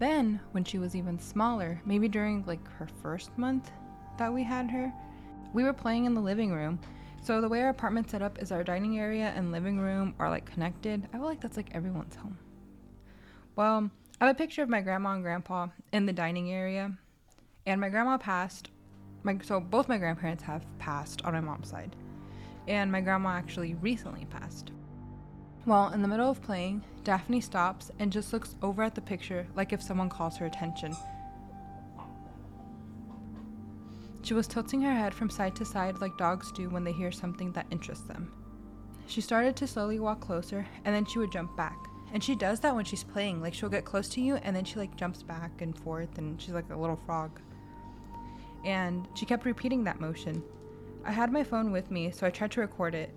Then, 0.00 0.40
when 0.50 0.64
she 0.64 0.78
was 0.78 0.96
even 0.96 1.18
smaller, 1.18 1.80
maybe 1.84 2.08
during 2.08 2.44
like 2.44 2.66
her 2.72 2.88
first 3.00 3.36
month 3.38 3.70
that 4.18 4.32
we 4.32 4.42
had 4.42 4.68
her, 4.70 4.92
we 5.52 5.62
were 5.62 5.72
playing 5.72 6.06
in 6.06 6.14
the 6.14 6.20
living 6.20 6.52
room. 6.52 6.80
So 7.22 7.40
the 7.40 7.48
way 7.48 7.62
our 7.62 7.68
apartment 7.68 8.10
set 8.10 8.20
up 8.20 8.42
is 8.42 8.50
our 8.50 8.64
dining 8.64 8.98
area 8.98 9.32
and 9.36 9.52
living 9.52 9.78
room 9.78 10.12
are 10.18 10.28
like 10.28 10.44
connected. 10.44 11.06
I 11.12 11.18
feel 11.18 11.26
like 11.26 11.40
that's 11.40 11.56
like 11.56 11.72
everyone's 11.72 12.16
home. 12.16 12.36
Well, 13.54 13.90
I 14.20 14.26
have 14.26 14.34
a 14.34 14.38
picture 14.38 14.64
of 14.64 14.68
my 14.68 14.80
grandma 14.80 15.12
and 15.12 15.22
grandpa 15.22 15.68
in 15.92 16.06
the 16.06 16.12
dining 16.12 16.50
area, 16.50 16.92
and 17.64 17.80
my 17.80 17.90
grandma 17.90 18.18
passed. 18.18 18.70
My 19.22 19.38
so 19.40 19.60
both 19.60 19.88
my 19.88 19.98
grandparents 19.98 20.42
have 20.42 20.64
passed 20.80 21.22
on 21.22 21.34
my 21.34 21.40
mom's 21.40 21.68
side, 21.68 21.94
and 22.66 22.90
my 22.90 23.00
grandma 23.00 23.30
actually 23.30 23.74
recently 23.74 24.24
passed. 24.24 24.72
Well, 25.64 25.90
in 25.90 26.02
the 26.02 26.08
middle 26.08 26.28
of 26.28 26.42
playing, 26.42 26.82
Daphne 27.04 27.40
stops 27.40 27.92
and 28.00 28.10
just 28.10 28.32
looks 28.32 28.56
over 28.62 28.82
at 28.82 28.96
the 28.96 29.00
picture 29.00 29.46
like 29.54 29.72
if 29.72 29.80
someone 29.80 30.08
calls 30.08 30.38
her 30.38 30.46
attention. 30.46 30.96
She 34.22 34.34
was 34.34 34.46
tilting 34.46 34.80
her 34.82 34.94
head 34.94 35.12
from 35.12 35.30
side 35.30 35.56
to 35.56 35.64
side 35.64 36.00
like 36.00 36.16
dogs 36.16 36.52
do 36.52 36.70
when 36.70 36.84
they 36.84 36.92
hear 36.92 37.10
something 37.10 37.50
that 37.52 37.66
interests 37.70 38.06
them. 38.06 38.32
She 39.06 39.20
started 39.20 39.56
to 39.56 39.66
slowly 39.66 39.98
walk 39.98 40.20
closer 40.20 40.66
and 40.84 40.94
then 40.94 41.04
she 41.04 41.18
would 41.18 41.32
jump 41.32 41.56
back. 41.56 41.76
And 42.12 42.22
she 42.22 42.34
does 42.36 42.60
that 42.60 42.74
when 42.74 42.84
she's 42.84 43.02
playing. 43.02 43.42
Like 43.42 43.52
she'll 43.52 43.68
get 43.68 43.84
close 43.84 44.08
to 44.10 44.20
you 44.20 44.36
and 44.36 44.54
then 44.54 44.64
she 44.64 44.76
like 44.76 44.96
jumps 44.96 45.22
back 45.22 45.60
and 45.60 45.76
forth 45.76 46.18
and 46.18 46.40
she's 46.40 46.54
like 46.54 46.70
a 46.70 46.76
little 46.76 47.00
frog. 47.04 47.40
And 48.64 49.08
she 49.14 49.26
kept 49.26 49.44
repeating 49.44 49.82
that 49.84 50.00
motion. 50.00 50.42
I 51.04 51.10
had 51.10 51.32
my 51.32 51.42
phone 51.42 51.72
with 51.72 51.90
me, 51.90 52.12
so 52.12 52.24
I 52.24 52.30
tried 52.30 52.52
to 52.52 52.60
record 52.60 52.94
it. 52.94 53.10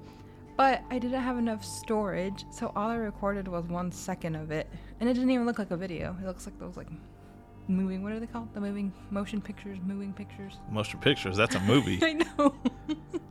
But 0.57 0.81
I 0.89 0.97
didn't 0.97 1.21
have 1.21 1.37
enough 1.37 1.63
storage, 1.63 2.45
so 2.49 2.71
all 2.75 2.89
I 2.89 2.95
recorded 2.95 3.47
was 3.47 3.65
one 3.65 3.91
second 3.91 4.35
of 4.35 4.49
it. 4.49 4.67
And 4.99 5.07
it 5.07 5.13
didn't 5.13 5.29
even 5.29 5.45
look 5.45 5.59
like 5.59 5.69
a 5.69 5.77
video. 5.77 6.15
It 6.19 6.25
looks 6.25 6.45
like 6.47 6.57
those 6.57 6.77
like 6.77 6.87
moving. 7.67 8.03
What 8.03 8.11
are 8.11 8.19
they 8.19 8.27
called? 8.27 8.53
The 8.53 8.61
moving 8.61 8.93
motion 9.09 9.41
pictures, 9.41 9.79
moving 9.85 10.13
pictures. 10.13 10.57
Motion 10.69 10.99
pictures. 10.99 11.37
That's 11.37 11.55
a 11.55 11.59
movie. 11.61 11.99
I 12.03 12.13
know. 12.13 12.55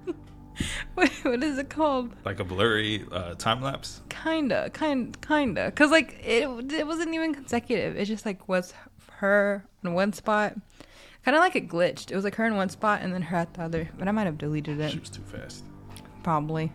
what, 0.94 1.10
what 1.22 1.42
is 1.42 1.58
it 1.58 1.70
called? 1.70 2.14
like 2.24 2.40
a 2.40 2.44
blurry 2.44 3.04
uh, 3.12 3.34
time 3.34 3.60
lapse. 3.62 4.02
Kinda, 4.08 4.70
kind, 4.70 5.20
kinda. 5.26 5.70
Cause 5.72 5.90
like 5.90 6.18
it, 6.24 6.72
it 6.72 6.86
wasn't 6.86 7.14
even 7.14 7.34
consecutive. 7.34 7.96
It 7.96 8.04
just 8.06 8.26
like 8.26 8.48
was 8.48 8.74
her 9.16 9.64
in 9.82 9.94
one 9.94 10.12
spot, 10.12 10.54
kind 11.24 11.36
of 11.36 11.40
like 11.40 11.56
it 11.56 11.68
glitched. 11.68 12.10
It 12.10 12.16
was 12.16 12.24
like 12.24 12.34
her 12.36 12.46
in 12.46 12.56
one 12.56 12.68
spot 12.68 13.00
and 13.02 13.12
then 13.12 13.22
her 13.22 13.36
at 13.36 13.54
the 13.54 13.62
other. 13.62 13.88
But 13.98 14.08
I 14.08 14.12
might 14.12 14.26
have 14.26 14.38
deleted 14.38 14.80
it. 14.80 14.92
She 14.92 14.98
was 14.98 15.10
too 15.10 15.22
fast. 15.22 15.64
Probably. 16.22 16.72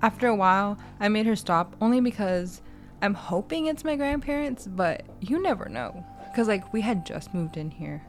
After 0.00 0.28
a 0.28 0.34
while, 0.34 0.78
I 1.00 1.08
made 1.08 1.26
her 1.26 1.34
stop 1.36 1.74
only 1.80 2.00
because 2.00 2.62
I'm 3.02 3.14
hoping 3.14 3.66
it's 3.66 3.84
my 3.84 3.96
grandparents, 3.96 4.66
but 4.66 5.02
you 5.20 5.42
never 5.42 5.68
know. 5.68 6.04
Because, 6.30 6.48
like, 6.48 6.72
we 6.72 6.80
had 6.80 7.04
just 7.04 7.34
moved 7.34 7.56
in 7.56 7.70
here. 7.70 8.02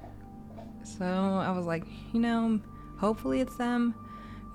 So 0.83 1.05
I 1.05 1.51
was 1.51 1.65
like, 1.65 1.83
you 2.13 2.19
know, 2.19 2.59
hopefully 2.97 3.41
it's 3.41 3.55
them, 3.55 3.95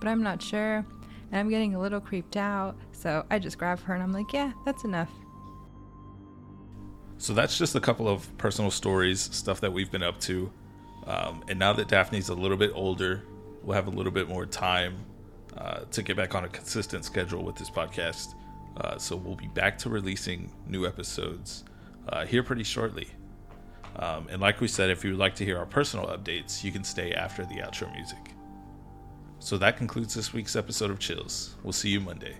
but 0.01 0.09
I'm 0.09 0.23
not 0.23 0.43
sure. 0.43 0.85
And 1.31 1.41
I'm 1.41 1.49
getting 1.49 1.75
a 1.75 1.81
little 1.81 2.01
creeped 2.01 2.37
out. 2.37 2.77
So 2.93 3.25
I 3.31 3.39
just 3.39 3.59
grab 3.59 3.81
her 3.81 3.95
and 3.95 4.03
I'm 4.03 4.13
like, 4.13 4.33
yeah, 4.33 4.53
that's 4.65 4.85
enough. 4.85 5.11
So 7.19 7.33
that's 7.33 7.57
just 7.57 7.75
a 7.75 7.81
couple 7.81 8.09
of 8.09 8.37
personal 8.39 8.71
stories, 8.71 9.21
stuff 9.21 9.61
that 9.61 9.73
we've 9.73 9.91
been 9.91 10.03
up 10.03 10.21
to. 10.21 10.51
Um, 11.07 11.45
and 11.49 11.59
now 11.59 11.73
that 11.73 11.89
Daphne's 11.89 12.29
a 12.29 12.35
little 12.35 12.57
bit 12.57 12.73
older, 12.75 13.23
we'll 13.63 13.77
have 13.77 13.87
a 13.87 13.91
little 13.91 14.13
bit 14.13 14.29
more 14.29 14.47
time 14.47 14.97
uh, 15.57 15.81
to 15.91 16.03
get 16.03 16.17
back 16.17 16.35
on 16.35 16.45
a 16.45 16.49
consistent 16.49 17.05
schedule 17.05 17.43
with 17.45 17.57
this 17.57 17.71
podcast. 17.71 18.35
Uh, 18.77 18.99
so 18.99 19.17
we'll 19.17 19.37
be 19.37 19.49
back 19.49 19.79
to 19.79 19.89
releasing 19.89 20.51
new 20.67 20.87
episodes 20.87 21.65
uh, 22.09 22.27
here 22.27 22.43
pretty 22.43 22.65
shortly. 22.65 23.09
Um, 23.97 24.27
and 24.31 24.41
like 24.41 24.61
we 24.61 24.69
said, 24.69 24.91
if 24.91 25.05
you 25.05 25.11
would 25.11 25.21
like 25.21 25.35
to 25.37 25.45
hear 25.45 25.59
our 25.59 25.67
personal 25.67 26.07
updates, 26.07 26.65
you 26.65 26.73
can 26.73 26.85
stay 26.85 27.13
after 27.13 27.45
the 27.45 27.57
outro 27.57 27.93
music. 27.95 28.33
So 29.39 29.59
that 29.59 29.77
concludes 29.77 30.15
this 30.15 30.33
week's 30.33 30.57
episode 30.57 30.91
of 30.91 30.99
Chills. 30.99 31.55
We'll 31.63 31.73
see 31.73 31.91
you 31.91 32.01
Monday. 32.01 32.37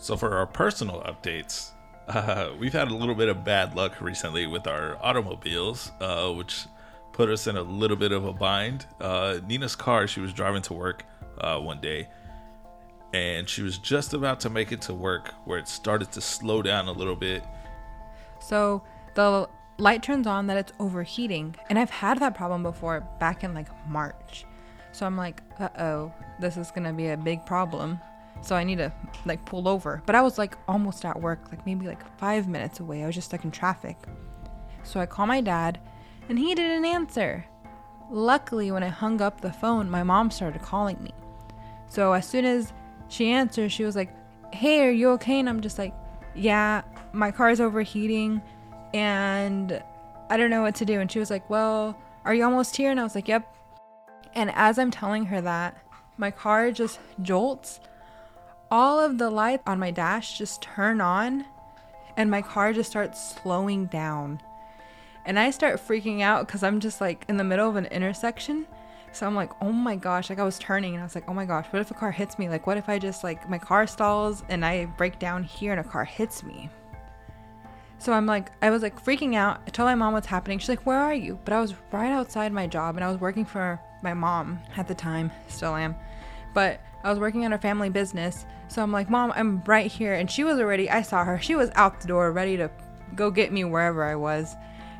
So, 0.00 0.16
for 0.16 0.36
our 0.36 0.46
personal 0.46 1.02
updates, 1.02 1.72
uh, 2.08 2.50
we've 2.58 2.72
had 2.72 2.88
a 2.88 2.94
little 2.94 3.14
bit 3.14 3.28
of 3.28 3.44
bad 3.44 3.76
luck 3.76 4.00
recently 4.00 4.46
with 4.46 4.66
our 4.66 4.96
automobiles, 5.04 5.92
uh, 6.00 6.30
which 6.30 6.66
put 7.12 7.28
us 7.28 7.46
in 7.46 7.56
a 7.56 7.62
little 7.62 7.96
bit 7.96 8.12
of 8.12 8.24
a 8.24 8.32
bind. 8.32 8.86
Uh, 9.00 9.38
Nina's 9.46 9.76
car, 9.76 10.06
she 10.06 10.20
was 10.20 10.32
driving 10.32 10.62
to 10.62 10.72
work 10.72 11.04
uh, 11.40 11.58
one 11.58 11.80
day, 11.80 12.08
and 13.12 13.48
she 13.48 13.62
was 13.62 13.78
just 13.78 14.14
about 14.14 14.40
to 14.40 14.50
make 14.50 14.72
it 14.72 14.80
to 14.82 14.94
work 14.94 15.34
where 15.44 15.58
it 15.58 15.68
started 15.68 16.10
to 16.12 16.20
slow 16.20 16.62
down 16.62 16.88
a 16.88 16.92
little 16.92 17.16
bit. 17.16 17.42
So 18.40 18.82
the 19.14 19.48
light 19.78 20.02
turns 20.02 20.26
on 20.26 20.46
that 20.48 20.56
it's 20.56 20.72
overheating. 20.78 21.56
And 21.68 21.78
I've 21.78 21.90
had 21.90 22.18
that 22.20 22.34
problem 22.34 22.62
before 22.62 23.00
back 23.18 23.44
in 23.44 23.54
like 23.54 23.68
March. 23.88 24.44
So 24.92 25.06
I'm 25.06 25.16
like, 25.16 25.42
uh 25.58 25.68
oh, 25.78 26.12
this 26.40 26.56
is 26.56 26.70
to 26.70 26.92
be 26.92 27.08
a 27.08 27.16
big 27.16 27.44
problem. 27.46 28.00
So 28.40 28.56
I 28.56 28.64
need 28.64 28.78
to 28.78 28.92
like 29.26 29.44
pull 29.44 29.68
over. 29.68 30.02
But 30.06 30.14
I 30.14 30.22
was 30.22 30.38
like 30.38 30.56
almost 30.66 31.04
at 31.04 31.20
work, 31.20 31.40
like 31.50 31.64
maybe 31.66 31.86
like 31.86 32.18
five 32.18 32.48
minutes 32.48 32.80
away. 32.80 33.02
I 33.02 33.06
was 33.06 33.14
just 33.14 33.28
stuck 33.28 33.44
in 33.44 33.50
traffic. 33.50 33.96
So 34.82 35.00
I 35.00 35.06
call 35.06 35.26
my 35.26 35.40
dad 35.40 35.80
and 36.28 36.38
he 36.38 36.54
didn't 36.54 36.84
answer. 36.84 37.44
Luckily, 38.10 38.70
when 38.70 38.82
I 38.82 38.88
hung 38.88 39.20
up 39.20 39.40
the 39.40 39.52
phone, 39.52 39.90
my 39.90 40.02
mom 40.02 40.30
started 40.30 40.62
calling 40.62 41.02
me. 41.02 41.12
So 41.88 42.12
as 42.12 42.26
soon 42.26 42.44
as 42.44 42.72
she 43.08 43.30
answered, 43.30 43.70
she 43.72 43.84
was 43.84 43.96
like, 43.96 44.10
Hey, 44.52 44.86
are 44.86 44.90
you 44.90 45.10
okay? 45.10 45.40
And 45.40 45.48
I'm 45.48 45.60
just 45.60 45.78
like, 45.78 45.94
Yeah, 46.34 46.82
my 47.12 47.30
car's 47.30 47.60
overheating 47.60 48.40
and 48.94 49.82
I 50.30 50.36
don't 50.36 50.50
know 50.50 50.62
what 50.62 50.74
to 50.76 50.84
do. 50.84 51.00
And 51.00 51.10
she 51.10 51.18
was 51.18 51.30
like, 51.30 51.48
Well, 51.50 51.98
are 52.24 52.34
you 52.34 52.44
almost 52.44 52.76
here? 52.76 52.90
And 52.90 53.00
I 53.00 53.02
was 53.02 53.14
like, 53.14 53.28
Yep. 53.28 53.54
And 54.34 54.50
as 54.54 54.78
I'm 54.78 54.90
telling 54.90 55.24
her 55.26 55.40
that, 55.40 55.82
my 56.16 56.30
car 56.30 56.70
just 56.70 56.98
jolts. 57.22 57.80
All 58.70 59.00
of 59.00 59.16
the 59.16 59.30
lights 59.30 59.62
on 59.66 59.78
my 59.78 59.90
dash 59.90 60.36
just 60.36 60.60
turn 60.60 61.00
on 61.00 61.46
and 62.16 62.30
my 62.30 62.42
car 62.42 62.72
just 62.72 62.90
starts 62.90 63.34
slowing 63.34 63.86
down. 63.86 64.40
And 65.24 65.38
I 65.38 65.50
start 65.50 65.76
freaking 65.76 66.20
out 66.20 66.46
because 66.46 66.62
I'm 66.62 66.80
just 66.80 67.00
like 67.00 67.24
in 67.28 67.36
the 67.36 67.44
middle 67.44 67.68
of 67.68 67.76
an 67.76 67.86
intersection. 67.86 68.66
So 69.12 69.26
I'm 69.26 69.34
like, 69.34 69.52
oh 69.62 69.72
my 69.72 69.96
gosh, 69.96 70.28
like 70.28 70.38
I 70.38 70.44
was 70.44 70.58
turning 70.58 70.94
and 70.94 71.00
I 71.00 71.04
was 71.04 71.14
like, 71.14 71.28
oh 71.28 71.34
my 71.34 71.46
gosh, 71.46 71.66
what 71.70 71.80
if 71.80 71.90
a 71.90 71.94
car 71.94 72.10
hits 72.10 72.38
me? 72.38 72.48
Like, 72.48 72.66
what 72.66 72.76
if 72.76 72.88
I 72.88 72.98
just 72.98 73.24
like 73.24 73.48
my 73.48 73.58
car 73.58 73.86
stalls 73.86 74.44
and 74.48 74.64
I 74.64 74.84
break 74.84 75.18
down 75.18 75.44
here 75.44 75.72
and 75.72 75.80
a 75.80 75.84
car 75.84 76.04
hits 76.04 76.42
me? 76.42 76.68
So 77.98 78.12
I'm 78.12 78.26
like, 78.26 78.52
I 78.62 78.70
was 78.70 78.82
like 78.82 79.02
freaking 79.02 79.34
out. 79.34 79.60
I 79.66 79.70
told 79.70 79.86
my 79.86 79.94
mom 79.94 80.12
what's 80.12 80.26
happening. 80.26 80.58
She's 80.58 80.68
like, 80.68 80.86
where 80.86 80.98
are 80.98 81.14
you? 81.14 81.38
But 81.44 81.54
I 81.54 81.60
was 81.60 81.74
right 81.90 82.12
outside 82.12 82.52
my 82.52 82.66
job 82.66 82.96
and 82.96 83.04
I 83.04 83.10
was 83.10 83.20
working 83.20 83.44
for 83.44 83.80
my 84.02 84.14
mom 84.14 84.60
at 84.76 84.86
the 84.86 84.94
time, 84.94 85.32
still 85.48 85.74
am. 85.74 85.96
But 86.54 86.80
I 87.04 87.10
was 87.10 87.18
working 87.18 87.44
on 87.44 87.52
her 87.52 87.58
family 87.58 87.90
business. 87.90 88.44
So 88.68 88.82
I'm 88.82 88.92
like, 88.92 89.08
Mom, 89.08 89.32
I'm 89.34 89.62
right 89.64 89.90
here. 89.90 90.14
And 90.14 90.30
she 90.30 90.44
was 90.44 90.58
already, 90.58 90.90
I 90.90 91.02
saw 91.02 91.24
her. 91.24 91.40
She 91.40 91.54
was 91.54 91.70
out 91.74 92.00
the 92.00 92.08
door 92.08 92.32
ready 92.32 92.56
to 92.56 92.70
go 93.14 93.30
get 93.30 93.52
me 93.52 93.64
wherever 93.64 94.04
I 94.04 94.14
was. 94.14 94.54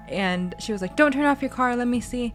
And 0.09 0.55
she 0.59 0.73
was 0.73 0.81
like, 0.81 0.97
Don't 0.97 1.13
turn 1.13 1.27
off 1.27 1.43
your 1.43 1.51
car. 1.51 1.77
Let 1.77 1.89
me 1.89 2.01
see. 2.01 2.35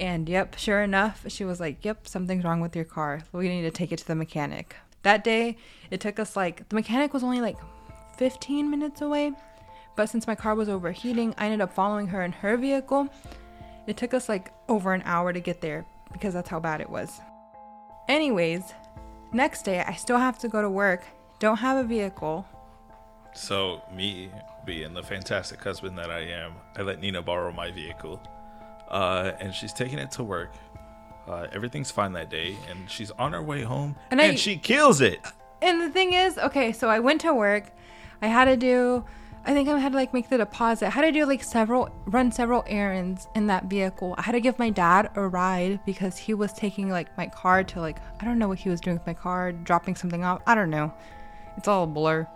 And 0.00 0.28
yep, 0.28 0.58
sure 0.58 0.82
enough, 0.82 1.24
she 1.28 1.44
was 1.44 1.60
like, 1.60 1.84
Yep, 1.84 2.08
something's 2.08 2.44
wrong 2.44 2.60
with 2.60 2.76
your 2.76 2.84
car. 2.84 3.22
We 3.32 3.48
need 3.48 3.62
to 3.62 3.70
take 3.70 3.92
it 3.92 3.98
to 3.98 4.06
the 4.06 4.14
mechanic. 4.14 4.76
That 5.02 5.22
day, 5.22 5.58
it 5.90 6.00
took 6.00 6.18
us 6.18 6.36
like, 6.36 6.68
the 6.68 6.74
mechanic 6.74 7.12
was 7.12 7.22
only 7.22 7.40
like 7.40 7.58
15 8.16 8.70
minutes 8.70 9.00
away. 9.00 9.32
But 9.96 10.08
since 10.08 10.26
my 10.26 10.34
car 10.34 10.54
was 10.54 10.68
overheating, 10.68 11.34
I 11.38 11.44
ended 11.44 11.60
up 11.60 11.72
following 11.72 12.08
her 12.08 12.22
in 12.24 12.32
her 12.32 12.56
vehicle. 12.56 13.08
It 13.86 13.96
took 13.96 14.14
us 14.14 14.28
like 14.28 14.52
over 14.68 14.92
an 14.92 15.02
hour 15.04 15.32
to 15.32 15.40
get 15.40 15.60
there 15.60 15.86
because 16.12 16.34
that's 16.34 16.48
how 16.48 16.58
bad 16.58 16.80
it 16.80 16.90
was. 16.90 17.20
Anyways, 18.08 18.72
next 19.34 19.62
day 19.62 19.80
I 19.86 19.94
still 19.94 20.18
have 20.18 20.38
to 20.38 20.48
go 20.48 20.62
to 20.62 20.70
work, 20.70 21.04
don't 21.38 21.58
have 21.58 21.76
a 21.76 21.84
vehicle. 21.86 22.46
So, 23.34 23.82
me 23.92 24.30
being 24.64 24.94
the 24.94 25.02
fantastic 25.02 25.62
husband 25.62 25.98
that 25.98 26.10
I 26.10 26.20
am, 26.20 26.52
I 26.76 26.82
let 26.82 27.00
Nina 27.00 27.20
borrow 27.20 27.52
my 27.52 27.70
vehicle. 27.72 28.22
Uh, 28.88 29.32
and 29.40 29.52
she's 29.52 29.72
taking 29.72 29.98
it 29.98 30.10
to 30.12 30.22
work. 30.22 30.52
Uh, 31.26 31.48
everything's 31.52 31.90
fine 31.90 32.12
that 32.12 32.30
day, 32.30 32.56
and 32.70 32.88
she's 32.88 33.10
on 33.12 33.32
her 33.32 33.42
way 33.42 33.62
home, 33.62 33.96
And 34.10 34.20
and, 34.20 34.32
I- 34.32 34.36
she 34.36 34.56
kills 34.56 35.00
it. 35.00 35.20
And 35.62 35.80
the 35.80 35.88
thing 35.90 36.12
is, 36.12 36.36
okay, 36.38 36.72
so 36.72 36.88
I 36.88 37.00
went 37.00 37.22
to 37.22 37.34
work. 37.34 37.64
I 38.22 38.26
had 38.28 38.44
to 38.44 38.56
do 38.56 39.04
I 39.46 39.52
think 39.52 39.68
I 39.68 39.78
had 39.78 39.92
to 39.92 39.98
like 39.98 40.14
make 40.14 40.30
the 40.30 40.38
deposit. 40.38 40.86
I 40.86 40.90
had 40.90 41.02
to 41.02 41.12
do 41.12 41.26
like 41.26 41.42
several 41.42 41.90
run 42.06 42.32
several 42.32 42.64
errands 42.66 43.28
in 43.34 43.46
that 43.48 43.64
vehicle. 43.66 44.14
I 44.16 44.22
had 44.22 44.32
to 44.32 44.40
give 44.40 44.58
my 44.58 44.70
dad 44.70 45.10
a 45.16 45.28
ride 45.28 45.80
because 45.84 46.16
he 46.16 46.32
was 46.34 46.52
taking 46.54 46.88
like 46.88 47.14
my 47.18 47.26
car 47.26 47.62
to 47.64 47.80
like 47.80 47.98
I 48.20 48.24
don't 48.24 48.38
know 48.38 48.48
what 48.48 48.58
he 48.58 48.70
was 48.70 48.80
doing 48.80 48.96
with 48.96 49.06
my 49.06 49.12
car, 49.14 49.52
dropping 49.52 49.96
something 49.96 50.24
off. 50.24 50.40
I 50.46 50.54
don't 50.54 50.70
know. 50.70 50.92
It's 51.58 51.68
all 51.68 51.84
a 51.84 51.86
blur. 51.86 52.26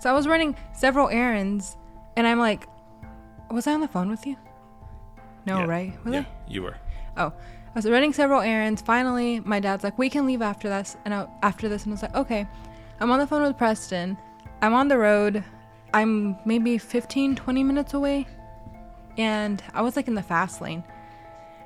So 0.00 0.10
I 0.10 0.12
was 0.12 0.28
running 0.28 0.54
several 0.72 1.08
errands 1.08 1.76
and 2.16 2.26
I'm 2.26 2.38
like 2.38 2.66
was 3.50 3.66
I 3.66 3.72
on 3.72 3.80
the 3.80 3.88
phone 3.88 4.10
with 4.10 4.26
you? 4.26 4.36
No, 5.46 5.60
Yeah. 5.60 5.66
right? 5.66 6.04
Was 6.04 6.12
yeah, 6.14 6.20
I? 6.20 6.26
you 6.48 6.62
were. 6.64 6.76
Oh, 7.16 7.28
I 7.28 7.72
was 7.74 7.86
running 7.88 8.12
several 8.12 8.40
errands. 8.42 8.82
Finally, 8.82 9.40
my 9.40 9.60
dad's 9.60 9.84
like, 9.84 9.96
"We 9.96 10.10
can 10.10 10.26
leave 10.26 10.42
after 10.42 10.68
this." 10.68 10.96
And 11.04 11.14
I, 11.14 11.28
after 11.42 11.68
this, 11.68 11.84
and 11.84 11.92
I 11.92 11.94
was 11.94 12.02
like, 12.02 12.14
"Okay." 12.16 12.46
I'm 13.00 13.10
on 13.10 13.18
the 13.20 13.26
phone 13.26 13.42
with 13.42 13.56
Preston. 13.56 14.16
I'm 14.62 14.74
on 14.74 14.88
the 14.88 14.98
road. 14.98 15.44
I'm 15.96 16.36
maybe 16.44 16.76
15, 16.76 17.36
20 17.36 17.64
minutes 17.64 17.94
away, 17.94 18.26
and 19.16 19.62
I 19.72 19.80
was 19.80 19.96
like 19.96 20.08
in 20.08 20.14
the 20.14 20.22
fast 20.22 20.60
lane, 20.60 20.84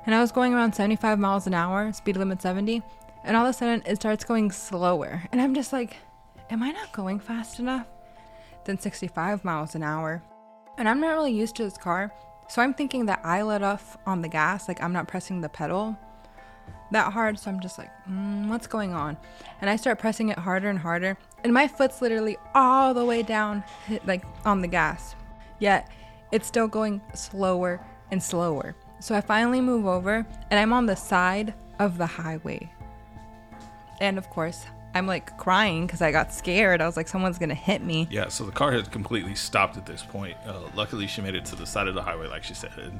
and 0.05 0.15
I 0.15 0.21
was 0.21 0.31
going 0.31 0.53
around 0.53 0.73
75 0.73 1.19
miles 1.19 1.47
an 1.47 1.53
hour, 1.53 1.91
speed 1.91 2.15
limit 2.15 2.41
70, 2.41 2.81
and 3.25 3.35
all 3.35 3.45
of 3.45 3.49
a 3.49 3.53
sudden 3.53 3.83
it 3.85 3.97
starts 3.97 4.23
going 4.23 4.49
slower, 4.49 5.21
and 5.33 5.41
I'm 5.41 5.53
just 5.53 5.73
like, 5.73 5.97
"Am 6.49 6.63
I 6.63 6.71
not 6.71 6.93
going 6.93 7.19
fast 7.19 7.59
enough?" 7.59 7.87
Than 8.63 8.79
65 8.79 9.43
miles 9.43 9.75
an 9.75 9.83
hour, 9.83 10.23
and 10.77 10.87
I'm 10.87 11.01
not 11.01 11.11
really 11.11 11.33
used 11.33 11.57
to 11.57 11.65
this 11.65 11.77
car. 11.77 12.13
So 12.47 12.61
I'm 12.61 12.73
thinking 12.73 13.07
that 13.07 13.19
I 13.25 13.41
let 13.41 13.63
off 13.63 13.97
on 14.05 14.21
the 14.21 14.29
gas, 14.29 14.69
like 14.69 14.81
I'm 14.81 14.93
not 14.93 15.09
pressing 15.09 15.41
the 15.41 15.49
pedal 15.49 15.97
that 16.91 17.11
hard. 17.13 17.39
So 17.39 17.49
I'm 17.49 17.59
just 17.59 17.77
like, 17.77 17.89
mm, 18.09 18.47
what's 18.47 18.67
going 18.67 18.93
on? 18.93 19.17
And 19.59 19.69
I 19.69 19.75
start 19.75 19.99
pressing 19.99 20.29
it 20.29 20.37
harder 20.37 20.69
and 20.69 20.79
harder, 20.79 21.17
and 21.43 21.53
my 21.53 21.67
foot's 21.67 22.01
literally 22.01 22.37
all 22.53 22.93
the 22.93 23.05
way 23.05 23.23
down, 23.23 23.63
like 24.05 24.23
on 24.45 24.61
the 24.61 24.67
gas. 24.67 25.15
Yet 25.59 25.89
it's 26.31 26.47
still 26.47 26.67
going 26.67 27.01
slower 27.13 27.79
and 28.11 28.21
slower. 28.21 28.75
So 28.99 29.15
I 29.15 29.21
finally 29.21 29.61
move 29.61 29.85
over, 29.85 30.25
and 30.49 30.59
I'm 30.59 30.73
on 30.73 30.85
the 30.85 30.95
side 30.95 31.53
of 31.79 31.97
the 31.97 32.05
highway. 32.05 32.71
And 33.99 34.17
of 34.17 34.29
course, 34.29 34.65
I'm 34.93 35.07
like 35.07 35.37
crying 35.37 35.87
because 35.87 36.01
I 36.01 36.11
got 36.11 36.33
scared. 36.33 36.81
I 36.81 36.85
was 36.85 36.97
like, 36.97 37.07
someone's 37.07 37.39
gonna 37.39 37.53
hit 37.53 37.81
me. 37.83 38.07
Yeah, 38.11 38.27
so 38.27 38.43
the 38.45 38.51
car 38.51 38.71
had 38.71 38.91
completely 38.91 39.35
stopped 39.35 39.77
at 39.77 39.85
this 39.85 40.03
point. 40.03 40.37
Uh, 40.45 40.61
luckily, 40.75 41.07
she 41.07 41.21
made 41.21 41.35
it 41.35 41.45
to 41.45 41.55
the 41.55 41.65
side 41.65 41.87
of 41.87 41.95
the 41.95 42.01
highway, 42.01 42.27
like 42.27 42.43
she 42.43 42.53
said. 42.53 42.73
And 42.77 42.99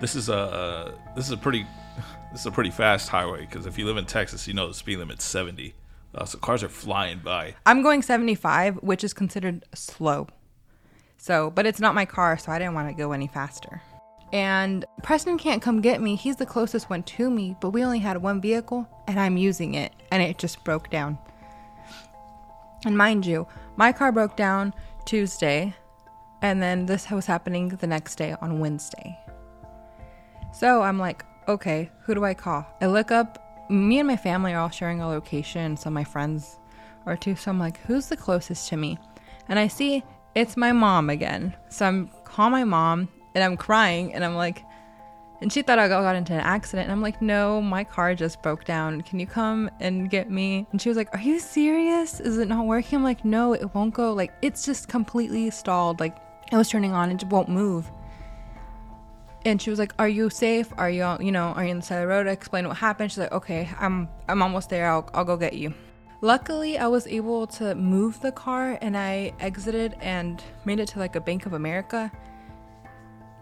this 0.00 0.14
is 0.14 0.28
a 0.28 0.94
this 1.16 1.26
is 1.26 1.32
a 1.32 1.36
pretty 1.36 1.66
this 2.32 2.40
is 2.40 2.46
a 2.46 2.50
pretty 2.50 2.70
fast 2.70 3.08
highway 3.08 3.40
because 3.40 3.66
if 3.66 3.78
you 3.78 3.86
live 3.86 3.96
in 3.96 4.06
Texas, 4.06 4.46
you 4.46 4.54
know 4.54 4.68
the 4.68 4.74
speed 4.74 4.98
limit's 4.98 5.24
70. 5.24 5.74
Uh, 6.14 6.24
so 6.24 6.38
cars 6.38 6.62
are 6.62 6.68
flying 6.68 7.18
by. 7.18 7.54
I'm 7.66 7.82
going 7.82 8.02
75, 8.02 8.76
which 8.76 9.04
is 9.04 9.12
considered 9.12 9.64
slow. 9.74 10.26
So, 11.18 11.50
but 11.50 11.66
it's 11.66 11.80
not 11.80 11.94
my 11.94 12.06
car, 12.06 12.38
so 12.38 12.50
I 12.50 12.58
didn't 12.58 12.74
want 12.74 12.88
to 12.88 12.94
go 12.94 13.12
any 13.12 13.26
faster. 13.26 13.82
And 14.32 14.84
Preston 15.02 15.38
can't 15.38 15.62
come 15.62 15.80
get 15.80 16.00
me. 16.00 16.16
He's 16.16 16.36
the 16.36 16.46
closest 16.46 16.90
one 16.90 17.02
to 17.04 17.30
me, 17.30 17.56
but 17.60 17.70
we 17.70 17.84
only 17.84 17.98
had 17.98 18.22
one 18.22 18.40
vehicle 18.40 18.86
and 19.06 19.18
I'm 19.18 19.36
using 19.36 19.74
it 19.74 19.92
and 20.10 20.22
it 20.22 20.38
just 20.38 20.62
broke 20.64 20.90
down. 20.90 21.18
And 22.84 22.96
mind 22.96 23.24
you, 23.24 23.46
my 23.76 23.92
car 23.92 24.12
broke 24.12 24.36
down 24.36 24.74
Tuesday 25.06 25.74
and 26.42 26.62
then 26.62 26.86
this 26.86 27.10
was 27.10 27.26
happening 27.26 27.68
the 27.68 27.86
next 27.86 28.16
day 28.16 28.36
on 28.40 28.60
Wednesday. 28.60 29.18
So 30.52 30.82
I'm 30.82 30.98
like, 30.98 31.24
okay, 31.46 31.90
who 32.02 32.14
do 32.14 32.24
I 32.24 32.34
call? 32.34 32.66
I 32.80 32.86
look 32.86 33.10
up, 33.10 33.70
me 33.70 33.98
and 33.98 34.08
my 34.08 34.16
family 34.16 34.52
are 34.52 34.60
all 34.60 34.70
sharing 34.70 35.00
a 35.00 35.08
location, 35.08 35.76
so 35.76 35.90
my 35.90 36.04
friends 36.04 36.58
are 37.06 37.16
too. 37.16 37.36
So 37.36 37.50
I'm 37.50 37.58
like, 37.58 37.80
who's 37.80 38.08
the 38.08 38.16
closest 38.16 38.68
to 38.68 38.76
me? 38.76 38.98
And 39.48 39.58
I 39.58 39.68
see 39.68 40.02
it's 40.34 40.56
my 40.56 40.72
mom 40.72 41.10
again. 41.10 41.54
So 41.68 41.86
I'm 41.86 42.10
call 42.24 42.50
my 42.50 42.64
mom 42.64 43.08
and 43.34 43.42
I'm 43.42 43.56
crying 43.56 44.14
and 44.14 44.24
I'm 44.24 44.36
like, 44.36 44.64
and 45.40 45.52
she 45.52 45.62
thought 45.62 45.78
I 45.78 45.88
got 45.88 46.16
into 46.16 46.32
an 46.32 46.40
accident. 46.40 46.86
And 46.86 46.92
I'm 46.92 47.00
like, 47.00 47.22
no, 47.22 47.60
my 47.60 47.84
car 47.84 48.14
just 48.14 48.42
broke 48.42 48.64
down. 48.64 49.02
Can 49.02 49.20
you 49.20 49.26
come 49.26 49.70
and 49.78 50.10
get 50.10 50.30
me? 50.30 50.66
And 50.72 50.82
she 50.82 50.88
was 50.88 50.96
like, 50.96 51.14
are 51.14 51.20
you 51.20 51.38
serious? 51.38 52.18
Is 52.18 52.38
it 52.38 52.48
not 52.48 52.66
working? 52.66 52.96
I'm 52.96 53.04
like, 53.04 53.24
no, 53.24 53.52
it 53.52 53.72
won't 53.74 53.94
go. 53.94 54.12
Like, 54.12 54.32
it's 54.42 54.66
just 54.66 54.88
completely 54.88 55.50
stalled. 55.50 56.00
Like, 56.00 56.16
it 56.50 56.56
was 56.56 56.68
turning 56.68 56.92
on, 56.92 57.12
it 57.12 57.22
won't 57.24 57.48
move. 57.48 57.90
And 59.48 59.62
she 59.62 59.70
was 59.70 59.78
like, 59.78 59.94
"Are 59.98 60.08
you 60.08 60.28
safe? 60.28 60.70
Are 60.76 60.90
you, 60.90 61.16
you 61.20 61.32
know, 61.32 61.54
are 61.56 61.64
you 61.64 61.70
on 61.70 61.78
the 61.78 61.82
side 61.82 61.96
of 61.96 62.02
the 62.02 62.08
road?" 62.08 62.26
I 62.26 62.32
explained 62.32 62.68
what 62.68 62.76
happened. 62.76 63.10
She's 63.10 63.18
like, 63.18 63.32
"Okay, 63.32 63.70
I'm, 63.80 64.06
I'm 64.28 64.42
almost 64.42 64.68
there. 64.68 64.90
I'll, 64.90 65.08
I'll 65.14 65.24
go 65.24 65.38
get 65.38 65.54
you." 65.54 65.72
Luckily, 66.20 66.76
I 66.76 66.86
was 66.86 67.06
able 67.06 67.46
to 67.58 67.74
move 67.74 68.20
the 68.20 68.30
car 68.30 68.76
and 68.82 68.94
I 68.94 69.32
exited 69.40 69.96
and 70.00 70.42
made 70.66 70.80
it 70.80 70.88
to 70.88 70.98
like 70.98 71.16
a 71.16 71.20
Bank 71.20 71.46
of 71.46 71.54
America. 71.54 72.12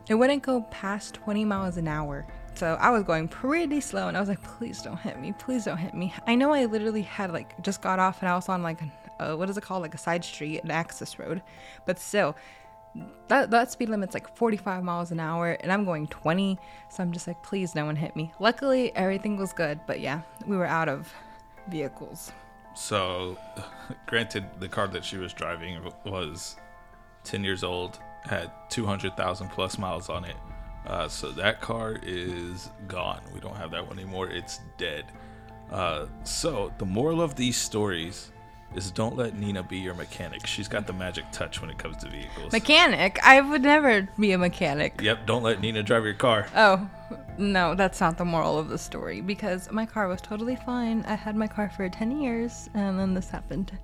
It 0.08 0.14
wouldn't 0.14 0.44
go 0.44 0.60
past 0.70 1.14
20 1.14 1.44
miles 1.44 1.76
an 1.76 1.88
hour. 1.88 2.24
So 2.54 2.76
I 2.80 2.90
was 2.90 3.02
going 3.02 3.26
pretty 3.26 3.80
slow 3.80 4.06
and 4.06 4.16
I 4.16 4.20
was 4.20 4.28
like, 4.28 4.42
please 4.42 4.82
don't 4.82 4.98
hit 4.98 5.18
me. 5.18 5.32
Please 5.32 5.64
don't 5.64 5.76
hit 5.76 5.94
me. 5.94 6.14
I 6.26 6.36
know 6.36 6.52
I 6.52 6.66
literally 6.66 7.02
had 7.02 7.32
like 7.32 7.60
just 7.62 7.82
got 7.82 7.98
off 7.98 8.20
and 8.20 8.28
I 8.28 8.36
was 8.36 8.48
on 8.48 8.62
like, 8.62 8.78
a, 9.18 9.36
what 9.36 9.50
is 9.50 9.56
it 9.56 9.62
called? 9.62 9.82
Like 9.82 9.94
a 9.94 9.98
side 9.98 10.24
street, 10.24 10.62
an 10.62 10.70
access 10.70 11.18
road. 11.18 11.42
But 11.86 11.98
still, 11.98 12.36
that, 13.28 13.50
that 13.50 13.72
speed 13.72 13.88
limit's 13.88 14.14
like 14.14 14.34
45 14.36 14.84
miles 14.84 15.10
an 15.10 15.20
hour 15.20 15.52
and 15.60 15.72
I'm 15.72 15.84
going 15.84 16.06
20. 16.08 16.58
So 16.90 17.02
I'm 17.02 17.12
just 17.12 17.26
like, 17.26 17.42
please 17.42 17.74
no 17.74 17.84
one 17.84 17.96
hit 17.96 18.14
me. 18.16 18.32
Luckily, 18.38 18.94
everything 18.94 19.36
was 19.36 19.52
good. 19.52 19.80
But 19.86 20.00
yeah, 20.00 20.22
we 20.46 20.56
were 20.56 20.66
out 20.66 20.88
of 20.88 21.12
vehicles. 21.68 22.32
So, 22.74 23.38
granted, 24.06 24.44
the 24.60 24.68
car 24.68 24.86
that 24.88 25.04
she 25.04 25.16
was 25.16 25.32
driving 25.32 25.78
was 26.04 26.56
10 27.24 27.42
years 27.42 27.64
old, 27.64 27.98
had 28.24 28.50
200,000 28.70 29.48
plus 29.48 29.78
miles 29.78 30.08
on 30.08 30.24
it. 30.24 30.36
Uh, 30.86 31.08
so 31.08 31.32
that 31.32 31.60
car 31.60 31.98
is 32.02 32.70
gone. 32.86 33.20
We 33.34 33.40
don't 33.40 33.56
have 33.56 33.72
that 33.72 33.86
one 33.86 33.98
anymore. 33.98 34.28
It's 34.28 34.60
dead. 34.78 35.06
Uh, 35.70 36.06
so 36.22 36.72
the 36.78 36.84
moral 36.84 37.20
of 37.20 37.34
these 37.34 37.56
stories 37.56 38.30
is 38.74 38.90
don't 38.90 39.16
let 39.16 39.38
Nina 39.38 39.62
be 39.62 39.78
your 39.78 39.94
mechanic. 39.94 40.46
She's 40.46 40.68
got 40.68 40.86
the 40.86 40.92
magic 40.92 41.24
touch 41.32 41.60
when 41.60 41.70
it 41.70 41.78
comes 41.78 41.96
to 41.98 42.08
vehicles. 42.08 42.52
Mechanic? 42.52 43.18
I 43.22 43.40
would 43.40 43.62
never 43.62 44.08
be 44.18 44.32
a 44.32 44.38
mechanic. 44.38 45.00
Yep, 45.00 45.26
don't 45.26 45.42
let 45.42 45.60
Nina 45.60 45.82
drive 45.82 46.04
your 46.04 46.14
car. 46.14 46.46
Oh, 46.54 46.88
no, 47.38 47.74
that's 47.74 48.00
not 48.00 48.18
the 48.18 48.24
moral 48.24 48.58
of 48.58 48.68
the 48.68 48.78
story 48.78 49.20
because 49.20 49.70
my 49.70 49.86
car 49.86 50.08
was 50.08 50.20
totally 50.20 50.56
fine. 50.56 51.04
I 51.06 51.14
had 51.14 51.36
my 51.36 51.46
car 51.46 51.70
for 51.70 51.88
10 51.88 52.20
years 52.20 52.68
and 52.74 52.98
then 52.98 53.14
this 53.14 53.30
happened. 53.30 53.78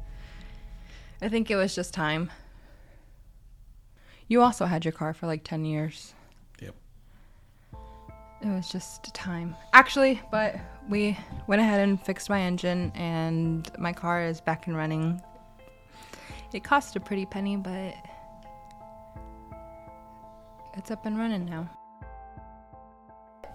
I 1.21 1.29
think 1.29 1.51
it 1.51 1.57
was 1.57 1.75
just 1.75 1.95
time. 1.95 2.31
You 4.29 4.43
also 4.43 4.67
had 4.67 4.85
your 4.85 4.93
car 4.93 5.15
for 5.15 5.27
like 5.27 5.45
10 5.45 5.65
years. 5.65 6.15
It 8.43 8.49
was 8.49 8.69
just 8.69 9.15
time. 9.15 9.55
Actually, 9.73 10.21
but 10.31 10.57
we 10.89 11.17
went 11.47 11.63
ahead 11.63 11.81
and 11.81 12.01
fixed 12.01 12.29
my 12.29 12.41
engine 12.41 12.91
and 12.97 13.71
my 13.79 13.93
car 13.93 14.25
is 14.25 14.41
back 14.41 14.67
and 14.67 14.77
running. 14.77 15.23
It 16.53 16.65
cost 16.65 16.97
a 16.97 17.01
pretty 17.01 17.25
penny, 17.25 17.57
but 17.57 17.95
it's 20.75 20.91
up 20.91 21.07
and 21.07 21.17
running 21.17 21.47
now. 21.47 21.71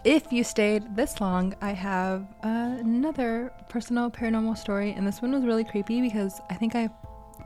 If 0.05 0.31
you 0.31 0.45
stayed 0.45 0.95
this 0.95 1.19
long, 1.19 1.53
I 1.61 1.71
have 1.73 2.21
uh, 2.43 2.77
another 2.79 3.51
personal 3.67 4.09
paranormal 4.09 4.57
story, 4.57 4.93
and 4.93 5.05
this 5.05 5.21
one 5.21 5.33
was 5.33 5.43
really 5.43 5.65
creepy 5.65 5.99
because 5.99 6.39
I 6.49 6.53
think 6.53 6.75
I 6.75 6.89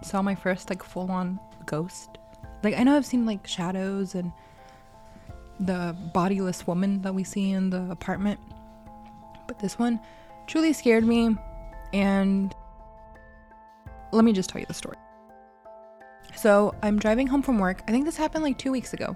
saw 0.03 0.21
my 0.21 0.35
first 0.35 0.69
like 0.69 0.83
full 0.83 1.09
on 1.09 1.39
ghost. 1.65 2.19
Like 2.63 2.77
I 2.77 2.83
know 2.83 2.95
I've 2.95 3.05
seen 3.05 3.25
like 3.25 3.47
shadows 3.47 4.13
and 4.13 4.31
the 5.61 5.95
bodiless 6.13 6.67
woman 6.67 7.01
that 7.03 7.13
we 7.13 7.23
see 7.23 7.51
in 7.51 7.69
the 7.69 7.89
apartment, 7.89 8.39
but 9.47 9.59
this 9.59 9.79
one 9.79 9.99
truly 10.47 10.73
scared 10.73 11.05
me. 11.05 11.35
And 11.93 12.55
let 14.11 14.23
me 14.23 14.33
just 14.33 14.49
tell 14.49 14.59
you 14.59 14.67
the 14.67 14.73
story. 14.73 14.97
So 16.35 16.73
I'm 16.81 16.97
driving 16.97 17.27
home 17.27 17.41
from 17.41 17.59
work. 17.59 17.81
I 17.87 17.91
think 17.91 18.05
this 18.05 18.17
happened 18.17 18.43
like 18.43 18.57
two 18.57 18.71
weeks 18.71 18.93
ago. 18.93 19.15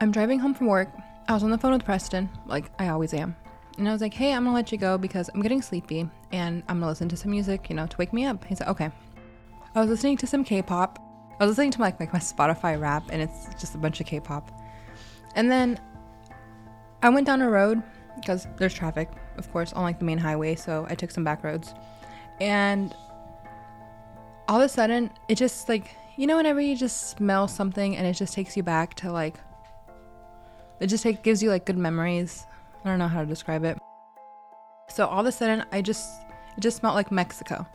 I'm 0.00 0.12
driving 0.12 0.38
home 0.38 0.54
from 0.54 0.68
work. 0.68 0.88
I 1.26 1.34
was 1.34 1.42
on 1.42 1.50
the 1.50 1.58
phone 1.58 1.72
with 1.72 1.84
Preston, 1.84 2.30
like 2.46 2.70
I 2.78 2.88
always 2.88 3.12
am. 3.12 3.36
And 3.76 3.88
I 3.88 3.92
was 3.92 4.00
like, 4.00 4.14
hey, 4.14 4.32
I'm 4.32 4.44
gonna 4.44 4.54
let 4.54 4.72
you 4.72 4.78
go 4.78 4.96
because 4.96 5.28
I'm 5.34 5.42
getting 5.42 5.60
sleepy 5.60 6.08
and 6.32 6.62
I'm 6.68 6.78
gonna 6.78 6.90
listen 6.90 7.08
to 7.10 7.16
some 7.16 7.32
music, 7.32 7.68
you 7.68 7.76
know, 7.76 7.86
to 7.86 7.96
wake 7.96 8.12
me 8.12 8.24
up. 8.24 8.44
He 8.44 8.54
said, 8.54 8.68
okay. 8.68 8.90
I 9.74 9.80
was 9.80 9.90
listening 9.90 10.16
to 10.18 10.26
some 10.26 10.44
K 10.44 10.62
pop. 10.62 10.98
I 11.40 11.44
was 11.44 11.52
listening 11.52 11.70
to 11.72 11.80
like, 11.80 12.00
like 12.00 12.12
my 12.12 12.18
Spotify 12.18 12.80
rap 12.80 13.04
and 13.10 13.22
it's 13.22 13.48
just 13.60 13.74
a 13.74 13.78
bunch 13.78 14.00
of 14.00 14.06
K 14.06 14.18
pop. 14.18 14.50
And 15.34 15.50
then 15.50 15.78
I 17.02 17.10
went 17.10 17.26
down 17.26 17.42
a 17.42 17.48
road 17.48 17.82
because 18.16 18.48
there's 18.56 18.74
traffic, 18.74 19.10
of 19.36 19.50
course, 19.52 19.72
on 19.72 19.84
like 19.84 20.00
the 20.00 20.04
main 20.04 20.18
highway. 20.18 20.56
So 20.56 20.86
I 20.90 20.94
took 20.94 21.10
some 21.10 21.22
back 21.22 21.44
roads. 21.44 21.74
And 22.40 22.94
all 24.48 24.60
of 24.60 24.64
a 24.64 24.68
sudden, 24.68 25.10
it 25.28 25.36
just 25.36 25.68
like, 25.68 25.94
you 26.16 26.26
know, 26.26 26.36
whenever 26.36 26.60
you 26.60 26.76
just 26.76 27.10
smell 27.10 27.46
something 27.46 27.96
and 27.96 28.06
it 28.06 28.14
just 28.14 28.34
takes 28.34 28.56
you 28.56 28.64
back 28.64 28.94
to 28.94 29.12
like, 29.12 29.36
it 30.80 30.88
just 30.88 31.06
gives 31.22 31.42
you 31.42 31.50
like 31.50 31.66
good 31.66 31.78
memories. 31.78 32.46
I 32.84 32.88
don't 32.88 32.98
know 32.98 33.08
how 33.08 33.20
to 33.20 33.26
describe 33.26 33.64
it. 33.64 33.78
So 34.88 35.06
all 35.06 35.20
of 35.20 35.26
a 35.26 35.32
sudden, 35.32 35.64
I 35.70 35.82
just, 35.82 36.08
it 36.56 36.60
just 36.60 36.78
smelled 36.78 36.94
like 36.94 37.12
Mexico. 37.12 37.66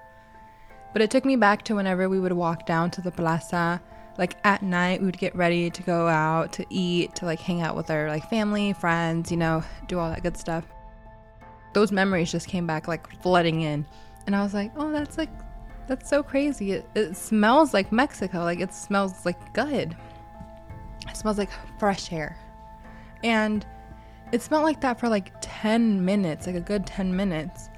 But 0.93 1.01
it 1.01 1.10
took 1.10 1.25
me 1.25 1.36
back 1.36 1.63
to 1.63 1.75
whenever 1.75 2.08
we 2.08 2.19
would 2.19 2.32
walk 2.32 2.65
down 2.65 2.91
to 2.91 3.01
the 3.01 3.12
plaza. 3.12 3.82
Like 4.17 4.38
at 4.43 4.62
night, 4.62 4.99
we 4.99 5.08
would 5.08 5.17
get 5.17 5.36
ready 5.36 5.71
to 5.71 5.82
go 5.82 6.08
out 6.08 6.53
to 6.53 6.65
eat, 6.69 7.15
to 7.15 7.25
like 7.25 7.39
hang 7.39 7.62
out 7.62 7.75
with 7.75 7.89
our 7.89 8.08
like 8.08 8.29
family, 8.29 8.73
friends, 8.73 9.32
you 9.32 9.38
know, 9.38 9.63
do 9.88 9.97
all 9.97 10.10
that 10.10 10.21
good 10.21 10.38
stuff. 10.38 10.65
Those 11.73 11.91
memories 11.91 12.32
just 12.32 12.47
came 12.47 12.67
back 12.67 12.88
like 12.88 13.10
flooding 13.23 13.62
in. 13.62 13.86
And 14.27 14.36
I 14.36 14.43
was 14.43 14.53
like, 14.53 14.71
oh, 14.77 14.91
that's 14.91 15.17
like, 15.17 15.32
that's 15.88 16.08
so 16.08 16.21
crazy. 16.21 16.73
It, 16.73 16.88
it 16.93 17.17
smells 17.17 17.73
like 17.73 17.91
Mexico. 17.91 18.39
Like 18.43 18.60
it 18.60 18.71
smells 18.71 19.25
like 19.25 19.53
good. 19.53 19.97
It 21.10 21.17
smells 21.17 21.39
like 21.39 21.49
fresh 21.79 22.13
air. 22.13 22.38
And 23.23 23.65
it 24.32 24.41
smelled 24.43 24.63
like 24.63 24.82
that 24.82 24.99
for 24.99 25.10
like 25.10 25.32
10 25.41 26.06
minutes, 26.06 26.45
like 26.45 26.56
a 26.56 26.62
good 26.62 26.86
10 26.86 27.15
minutes. 27.15 27.69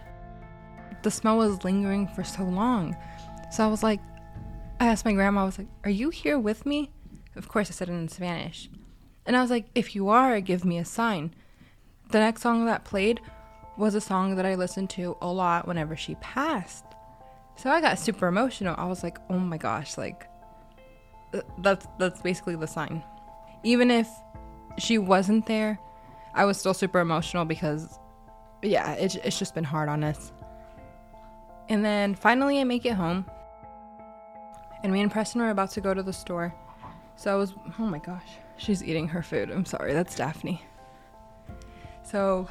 The 1.05 1.11
smell 1.11 1.37
was 1.37 1.63
lingering 1.63 2.07
for 2.07 2.23
so 2.23 2.41
long. 2.41 2.97
So 3.51 3.63
I 3.63 3.67
was 3.67 3.83
like, 3.83 3.99
I 4.79 4.87
asked 4.87 5.05
my 5.05 5.13
grandma, 5.13 5.43
I 5.43 5.45
was 5.45 5.59
like, 5.59 5.67
Are 5.83 5.91
you 5.91 6.09
here 6.09 6.39
with 6.39 6.65
me? 6.65 6.89
Of 7.35 7.47
course, 7.47 7.69
I 7.69 7.73
said 7.73 7.89
it 7.89 7.91
in 7.91 8.07
Spanish. 8.07 8.71
And 9.27 9.37
I 9.37 9.41
was 9.41 9.51
like, 9.51 9.67
If 9.75 9.93
you 9.93 10.09
are, 10.09 10.41
give 10.41 10.65
me 10.65 10.79
a 10.79 10.83
sign. 10.83 11.35
The 12.09 12.17
next 12.17 12.41
song 12.41 12.65
that 12.65 12.85
played 12.85 13.21
was 13.77 13.93
a 13.93 14.01
song 14.01 14.35
that 14.37 14.47
I 14.47 14.55
listened 14.55 14.89
to 14.91 15.15
a 15.21 15.31
lot 15.31 15.67
whenever 15.67 15.95
she 15.95 16.15
passed. 16.15 16.85
So 17.55 17.69
I 17.69 17.81
got 17.81 17.99
super 17.99 18.25
emotional. 18.25 18.73
I 18.75 18.85
was 18.85 19.03
like, 19.03 19.19
Oh 19.29 19.37
my 19.37 19.57
gosh, 19.57 19.99
like, 19.99 20.27
that's 21.59 21.85
that's 21.99 22.19
basically 22.23 22.55
the 22.55 22.65
sign. 22.65 23.03
Even 23.61 23.91
if 23.91 24.09
she 24.79 24.97
wasn't 24.97 25.45
there, 25.45 25.77
I 26.33 26.45
was 26.45 26.57
still 26.57 26.73
super 26.73 26.99
emotional 26.99 27.45
because, 27.45 27.99
yeah, 28.63 28.93
it, 28.93 29.17
it's 29.23 29.37
just 29.37 29.53
been 29.53 29.63
hard 29.63 29.87
on 29.87 30.03
us. 30.03 30.31
And 31.69 31.83
then 31.83 32.15
finally, 32.15 32.59
I 32.59 32.63
make 32.63 32.85
it 32.85 32.93
home, 32.93 33.25
and 34.83 34.93
me 34.93 35.01
and 35.01 35.11
Preston 35.11 35.41
are 35.41 35.49
about 35.49 35.71
to 35.71 35.81
go 35.81 35.93
to 35.93 36.03
the 36.03 36.13
store. 36.13 36.53
So 37.15 37.31
I 37.31 37.35
was, 37.35 37.53
oh 37.79 37.85
my 37.85 37.97
gosh, 37.97 38.27
she's 38.57 38.83
eating 38.83 39.07
her 39.07 39.23
food. 39.23 39.49
I'm 39.49 39.65
sorry, 39.65 39.93
that's 39.93 40.15
Daphne. 40.15 40.61
So 42.03 42.47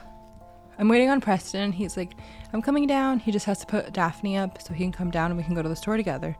I'm 0.79 0.88
waiting 0.88 1.11
on 1.11 1.20
Preston. 1.20 1.70
He's 1.70 1.96
like, 1.96 2.14
I'm 2.53 2.62
coming 2.62 2.87
down. 2.87 3.20
He 3.20 3.31
just 3.31 3.46
has 3.46 3.59
to 3.61 3.66
put 3.66 3.92
Daphne 3.92 4.37
up 4.37 4.61
so 4.61 4.74
he 4.74 4.85
can 4.85 4.92
come 4.92 5.11
down 5.11 5.31
and 5.31 5.38
we 5.38 5.44
can 5.44 5.55
go 5.55 5.62
to 5.62 5.68
the 5.68 5.77
store 5.77 5.96
together. 5.96 6.37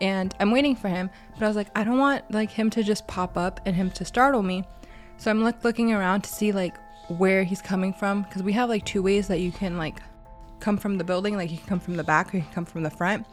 And 0.00 0.34
I'm 0.40 0.50
waiting 0.50 0.74
for 0.74 0.88
him, 0.88 1.10
but 1.34 1.44
I 1.44 1.48
was 1.48 1.56
like, 1.56 1.68
I 1.76 1.84
don't 1.84 1.98
want 1.98 2.28
like 2.30 2.50
him 2.50 2.70
to 2.70 2.82
just 2.82 3.06
pop 3.06 3.36
up 3.36 3.60
and 3.66 3.76
him 3.76 3.90
to 3.92 4.04
startle 4.04 4.42
me. 4.42 4.64
So 5.18 5.30
I'm 5.30 5.42
like 5.42 5.62
looking 5.64 5.92
around 5.92 6.22
to 6.22 6.30
see 6.30 6.50
like 6.50 6.76
where 7.08 7.44
he's 7.44 7.60
coming 7.60 7.92
from 7.92 8.22
because 8.22 8.42
we 8.42 8.52
have 8.54 8.68
like 8.68 8.84
two 8.84 9.02
ways 9.02 9.28
that 9.28 9.40
you 9.40 9.52
can 9.52 9.76
like 9.76 10.00
come 10.60 10.76
from 10.76 10.98
the 10.98 11.04
building. 11.04 11.36
Like 11.36 11.50
he 11.50 11.56
can 11.56 11.66
come 11.66 11.80
from 11.80 11.96
the 11.96 12.04
back 12.04 12.28
or 12.28 12.38
he 12.38 12.42
can 12.42 12.52
come 12.52 12.64
from 12.64 12.82
the 12.82 12.90
front. 12.90 13.26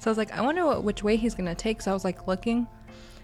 So 0.00 0.10
I 0.10 0.10
was 0.10 0.18
like, 0.18 0.32
I 0.32 0.40
wonder 0.40 0.66
what, 0.66 0.84
which 0.84 1.02
way 1.02 1.16
he's 1.16 1.34
gonna 1.34 1.54
take. 1.54 1.80
So 1.80 1.90
I 1.90 1.94
was 1.94 2.04
like 2.04 2.26
looking, 2.26 2.66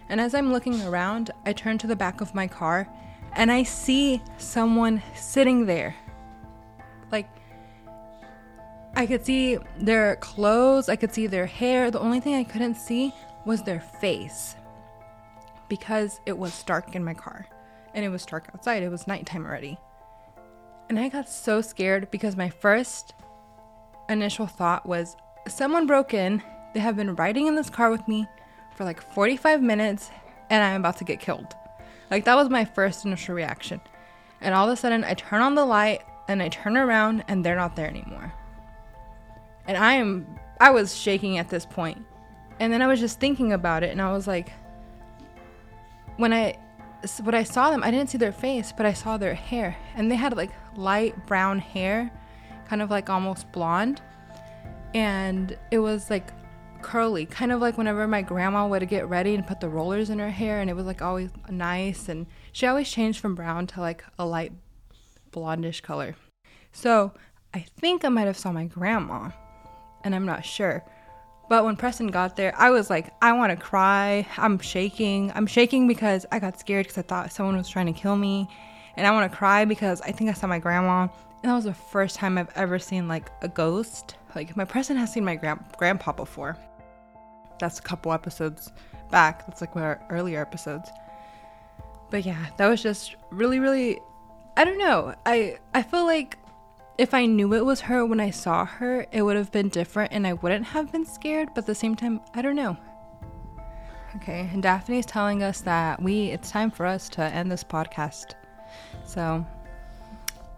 and 0.09 0.19
as 0.19 0.33
I'm 0.33 0.51
looking 0.51 0.81
around, 0.81 1.31
I 1.45 1.53
turn 1.53 1.77
to 1.79 1.87
the 1.87 1.95
back 1.95 2.21
of 2.21 2.33
my 2.33 2.47
car, 2.47 2.87
and 3.33 3.51
I 3.51 3.63
see 3.63 4.21
someone 4.37 5.01
sitting 5.15 5.65
there. 5.65 5.95
Like 7.11 7.29
I 8.95 9.05
could 9.05 9.25
see 9.25 9.57
their 9.79 10.17
clothes, 10.17 10.89
I 10.89 10.95
could 10.95 11.13
see 11.13 11.27
their 11.27 11.45
hair. 11.45 11.91
The 11.91 11.99
only 11.99 12.19
thing 12.19 12.35
I 12.35 12.43
couldn't 12.43 12.75
see 12.75 13.13
was 13.45 13.63
their 13.63 13.79
face 13.79 14.55
because 15.69 16.19
it 16.25 16.37
was 16.37 16.63
dark 16.63 16.95
in 16.95 17.03
my 17.03 17.13
car 17.13 17.47
and 17.93 18.03
it 18.03 18.09
was 18.09 18.25
dark 18.25 18.49
outside. 18.53 18.83
It 18.83 18.89
was 18.89 19.07
nighttime 19.07 19.45
already. 19.45 19.77
And 20.89 20.99
I 20.99 21.07
got 21.07 21.29
so 21.29 21.61
scared 21.61 22.11
because 22.11 22.35
my 22.35 22.49
first 22.49 23.13
initial 24.11 24.47
thought 24.47 24.85
was 24.85 25.15
someone 25.47 25.87
broke 25.87 26.13
in. 26.13 26.43
They 26.73 26.79
have 26.79 26.95
been 26.95 27.15
riding 27.15 27.47
in 27.47 27.55
this 27.55 27.69
car 27.69 27.89
with 27.89 28.07
me 28.07 28.27
for 28.75 28.85
like 28.85 29.01
45 29.01 29.61
minutes 29.61 30.09
and 30.49 30.63
I'm 30.63 30.81
about 30.81 30.97
to 30.97 31.03
get 31.03 31.19
killed. 31.19 31.55
Like 32.09 32.25
that 32.25 32.35
was 32.35 32.49
my 32.49 32.65
first 32.65 33.05
initial 33.05 33.35
reaction. 33.35 33.81
And 34.41 34.53
all 34.53 34.67
of 34.67 34.73
a 34.73 34.75
sudden 34.75 35.03
I 35.03 35.13
turn 35.13 35.41
on 35.41 35.55
the 35.55 35.65
light 35.65 36.01
and 36.27 36.41
I 36.41 36.49
turn 36.49 36.77
around 36.77 37.23
and 37.27 37.43
they're 37.43 37.55
not 37.55 37.75
there 37.75 37.87
anymore. 37.87 38.33
And 39.67 39.77
I 39.77 39.93
am 39.93 40.27
I 40.59 40.71
was 40.71 40.95
shaking 40.95 41.37
at 41.37 41.49
this 41.49 41.65
point. 41.65 42.05
And 42.59 42.71
then 42.71 42.81
I 42.81 42.87
was 42.87 42.99
just 42.99 43.19
thinking 43.19 43.53
about 43.53 43.83
it 43.83 43.91
and 43.91 44.01
I 44.01 44.11
was 44.11 44.27
like 44.27 44.51
when 46.17 46.33
I 46.33 46.57
when 47.23 47.33
I 47.33 47.43
saw 47.43 47.71
them, 47.71 47.83
I 47.83 47.91
didn't 47.91 48.09
see 48.09 48.17
their 48.17 48.31
face, 48.31 48.71
but 48.75 48.85
I 48.85 48.93
saw 48.93 49.17
their 49.17 49.33
hair. 49.33 49.75
And 49.95 50.11
they 50.11 50.15
had 50.15 50.37
like 50.37 50.51
light 50.75 51.25
brown 51.25 51.59
hair, 51.59 52.11
kind 52.71 52.81
of 52.81 52.89
like 52.89 53.09
almost 53.09 53.51
blonde. 53.51 54.01
And 54.93 55.57
it 55.71 55.79
was 55.79 56.09
like 56.09 56.31
curly, 56.81 57.25
kind 57.25 57.51
of 57.51 57.59
like 57.59 57.77
whenever 57.77 58.07
my 58.07 58.21
grandma 58.21 58.65
would 58.65 58.87
get 58.87 59.09
ready 59.09 59.35
and 59.35 59.45
put 59.45 59.59
the 59.59 59.67
rollers 59.67 60.09
in 60.09 60.19
her 60.19 60.29
hair, 60.29 60.61
and 60.61 60.69
it 60.69 60.73
was 60.73 60.85
like 60.85 61.01
always 61.01 61.31
nice. 61.49 62.07
And 62.07 62.27
she 62.53 62.65
always 62.65 62.89
changed 62.89 63.19
from 63.19 63.35
brown 63.35 63.67
to 63.67 63.81
like 63.81 64.05
a 64.17 64.25
light 64.25 64.53
blondish 65.33 65.81
color. 65.81 66.15
So 66.71 67.11
I 67.53 67.59
think 67.59 68.05
I 68.05 68.09
might 68.09 68.27
have 68.27 68.37
saw 68.37 68.53
my 68.53 68.67
grandma, 68.67 69.31
and 70.05 70.15
I'm 70.15 70.25
not 70.25 70.45
sure. 70.45 70.81
But 71.49 71.65
when 71.65 71.75
Preston 71.75 72.07
got 72.07 72.37
there, 72.37 72.53
I 72.57 72.69
was 72.69 72.89
like, 72.89 73.11
I 73.21 73.33
want 73.33 73.49
to 73.51 73.57
cry. 73.57 74.25
I'm 74.37 74.59
shaking. 74.59 75.33
I'm 75.35 75.45
shaking 75.45 75.89
because 75.89 76.25
I 76.31 76.39
got 76.39 76.57
scared 76.57 76.85
because 76.85 76.97
I 76.97 77.01
thought 77.01 77.33
someone 77.33 77.57
was 77.57 77.67
trying 77.67 77.87
to 77.87 77.99
kill 77.99 78.15
me. 78.15 78.47
And 78.97 79.07
I 79.07 79.11
want 79.11 79.31
to 79.31 79.37
cry 79.37 79.65
because 79.65 80.01
I 80.01 80.11
think 80.11 80.29
I 80.29 80.33
saw 80.33 80.47
my 80.47 80.59
grandma. 80.59 81.07
And 81.43 81.49
that 81.49 81.55
was 81.55 81.65
the 81.65 81.73
first 81.73 82.15
time 82.15 82.37
I've 82.37 82.51
ever 82.55 82.79
seen 82.79 83.07
like 83.07 83.31
a 83.41 83.47
ghost. 83.47 84.15
Like 84.35 84.55
my 84.55 84.65
Preston 84.65 84.97
has 84.97 85.11
seen 85.11 85.25
my 85.25 85.35
grand- 85.35 85.63
grandpa 85.77 86.11
before. 86.11 86.57
That's 87.59 87.79
a 87.79 87.81
couple 87.81 88.11
episodes 88.11 88.71
back. 89.09 89.45
That's 89.45 89.61
like 89.61 89.75
our 89.75 90.01
earlier 90.09 90.41
episodes. 90.41 90.89
But 92.09 92.25
yeah, 92.25 92.47
that 92.57 92.67
was 92.67 92.81
just 92.81 93.15
really, 93.31 93.59
really 93.59 93.99
I 94.57 94.65
don't 94.65 94.77
know. 94.77 95.15
I 95.25 95.57
I 95.73 95.81
feel 95.81 96.05
like 96.05 96.37
if 96.97 97.13
I 97.13 97.25
knew 97.25 97.53
it 97.53 97.65
was 97.65 97.81
her 97.81 98.05
when 98.05 98.19
I 98.19 98.29
saw 98.29 98.65
her, 98.65 99.05
it 99.11 99.21
would 99.21 99.37
have 99.37 99.51
been 99.51 99.69
different 99.69 100.11
and 100.11 100.27
I 100.27 100.33
wouldn't 100.33 100.65
have 100.65 100.91
been 100.91 101.05
scared, 101.05 101.49
but 101.55 101.59
at 101.59 101.65
the 101.65 101.75
same 101.75 101.95
time, 101.95 102.21
I 102.33 102.41
don't 102.41 102.55
know. 102.55 102.77
Okay, 104.17 104.49
and 104.51 104.61
Daphne's 104.61 105.05
telling 105.05 105.41
us 105.41 105.61
that 105.61 106.01
we 106.01 106.25
it's 106.31 106.51
time 106.51 106.69
for 106.69 106.85
us 106.85 107.07
to 107.09 107.23
end 107.23 107.51
this 107.51 107.63
podcast. 107.63 108.33
So 109.05 109.45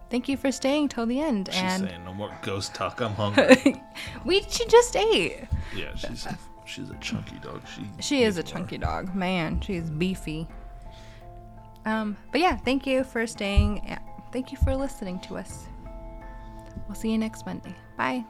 thank 0.10 0.28
you 0.30 0.38
for 0.38 0.52
staying 0.52 0.90
till 0.90 1.06
the 1.06 1.20
end. 1.20 1.50
She's 1.52 1.62
and 1.62 1.88
saying 1.90 2.06
no 2.06 2.14
more 2.14 2.32
ghost 2.42 2.74
talk. 2.74 3.02
I'm 3.02 3.14
hungry. 3.16 3.82
we 4.26 4.42
she 4.44 4.66
just 4.68 4.96
ate. 4.96 5.46
yeah, 5.76 5.96
she's 5.96 6.26
a, 6.26 6.38
she's 6.66 6.90
a 6.90 6.96
chunky 6.96 7.40
dog. 7.40 7.62
She 7.68 7.90
She 8.00 8.24
is 8.24 8.38
a 8.38 8.44
chunky 8.44 8.78
dog. 8.78 9.14
Man, 9.16 9.62
she's 9.62 9.90
beefy. 9.90 10.48
Um, 11.86 12.16
but 12.32 12.40
yeah, 12.40 12.56
thank 12.56 12.88
you 12.88 13.04
for 13.04 13.28
staying. 13.28 13.98
Thank 14.32 14.52
you 14.52 14.58
for 14.60 14.76
listening 14.76 15.20
to 15.22 15.38
us. 15.38 15.66
We'll 16.88 16.96
see 16.96 17.12
you 17.12 17.18
next 17.18 17.46
Monday. 17.46 17.76
Bye. 17.98 18.24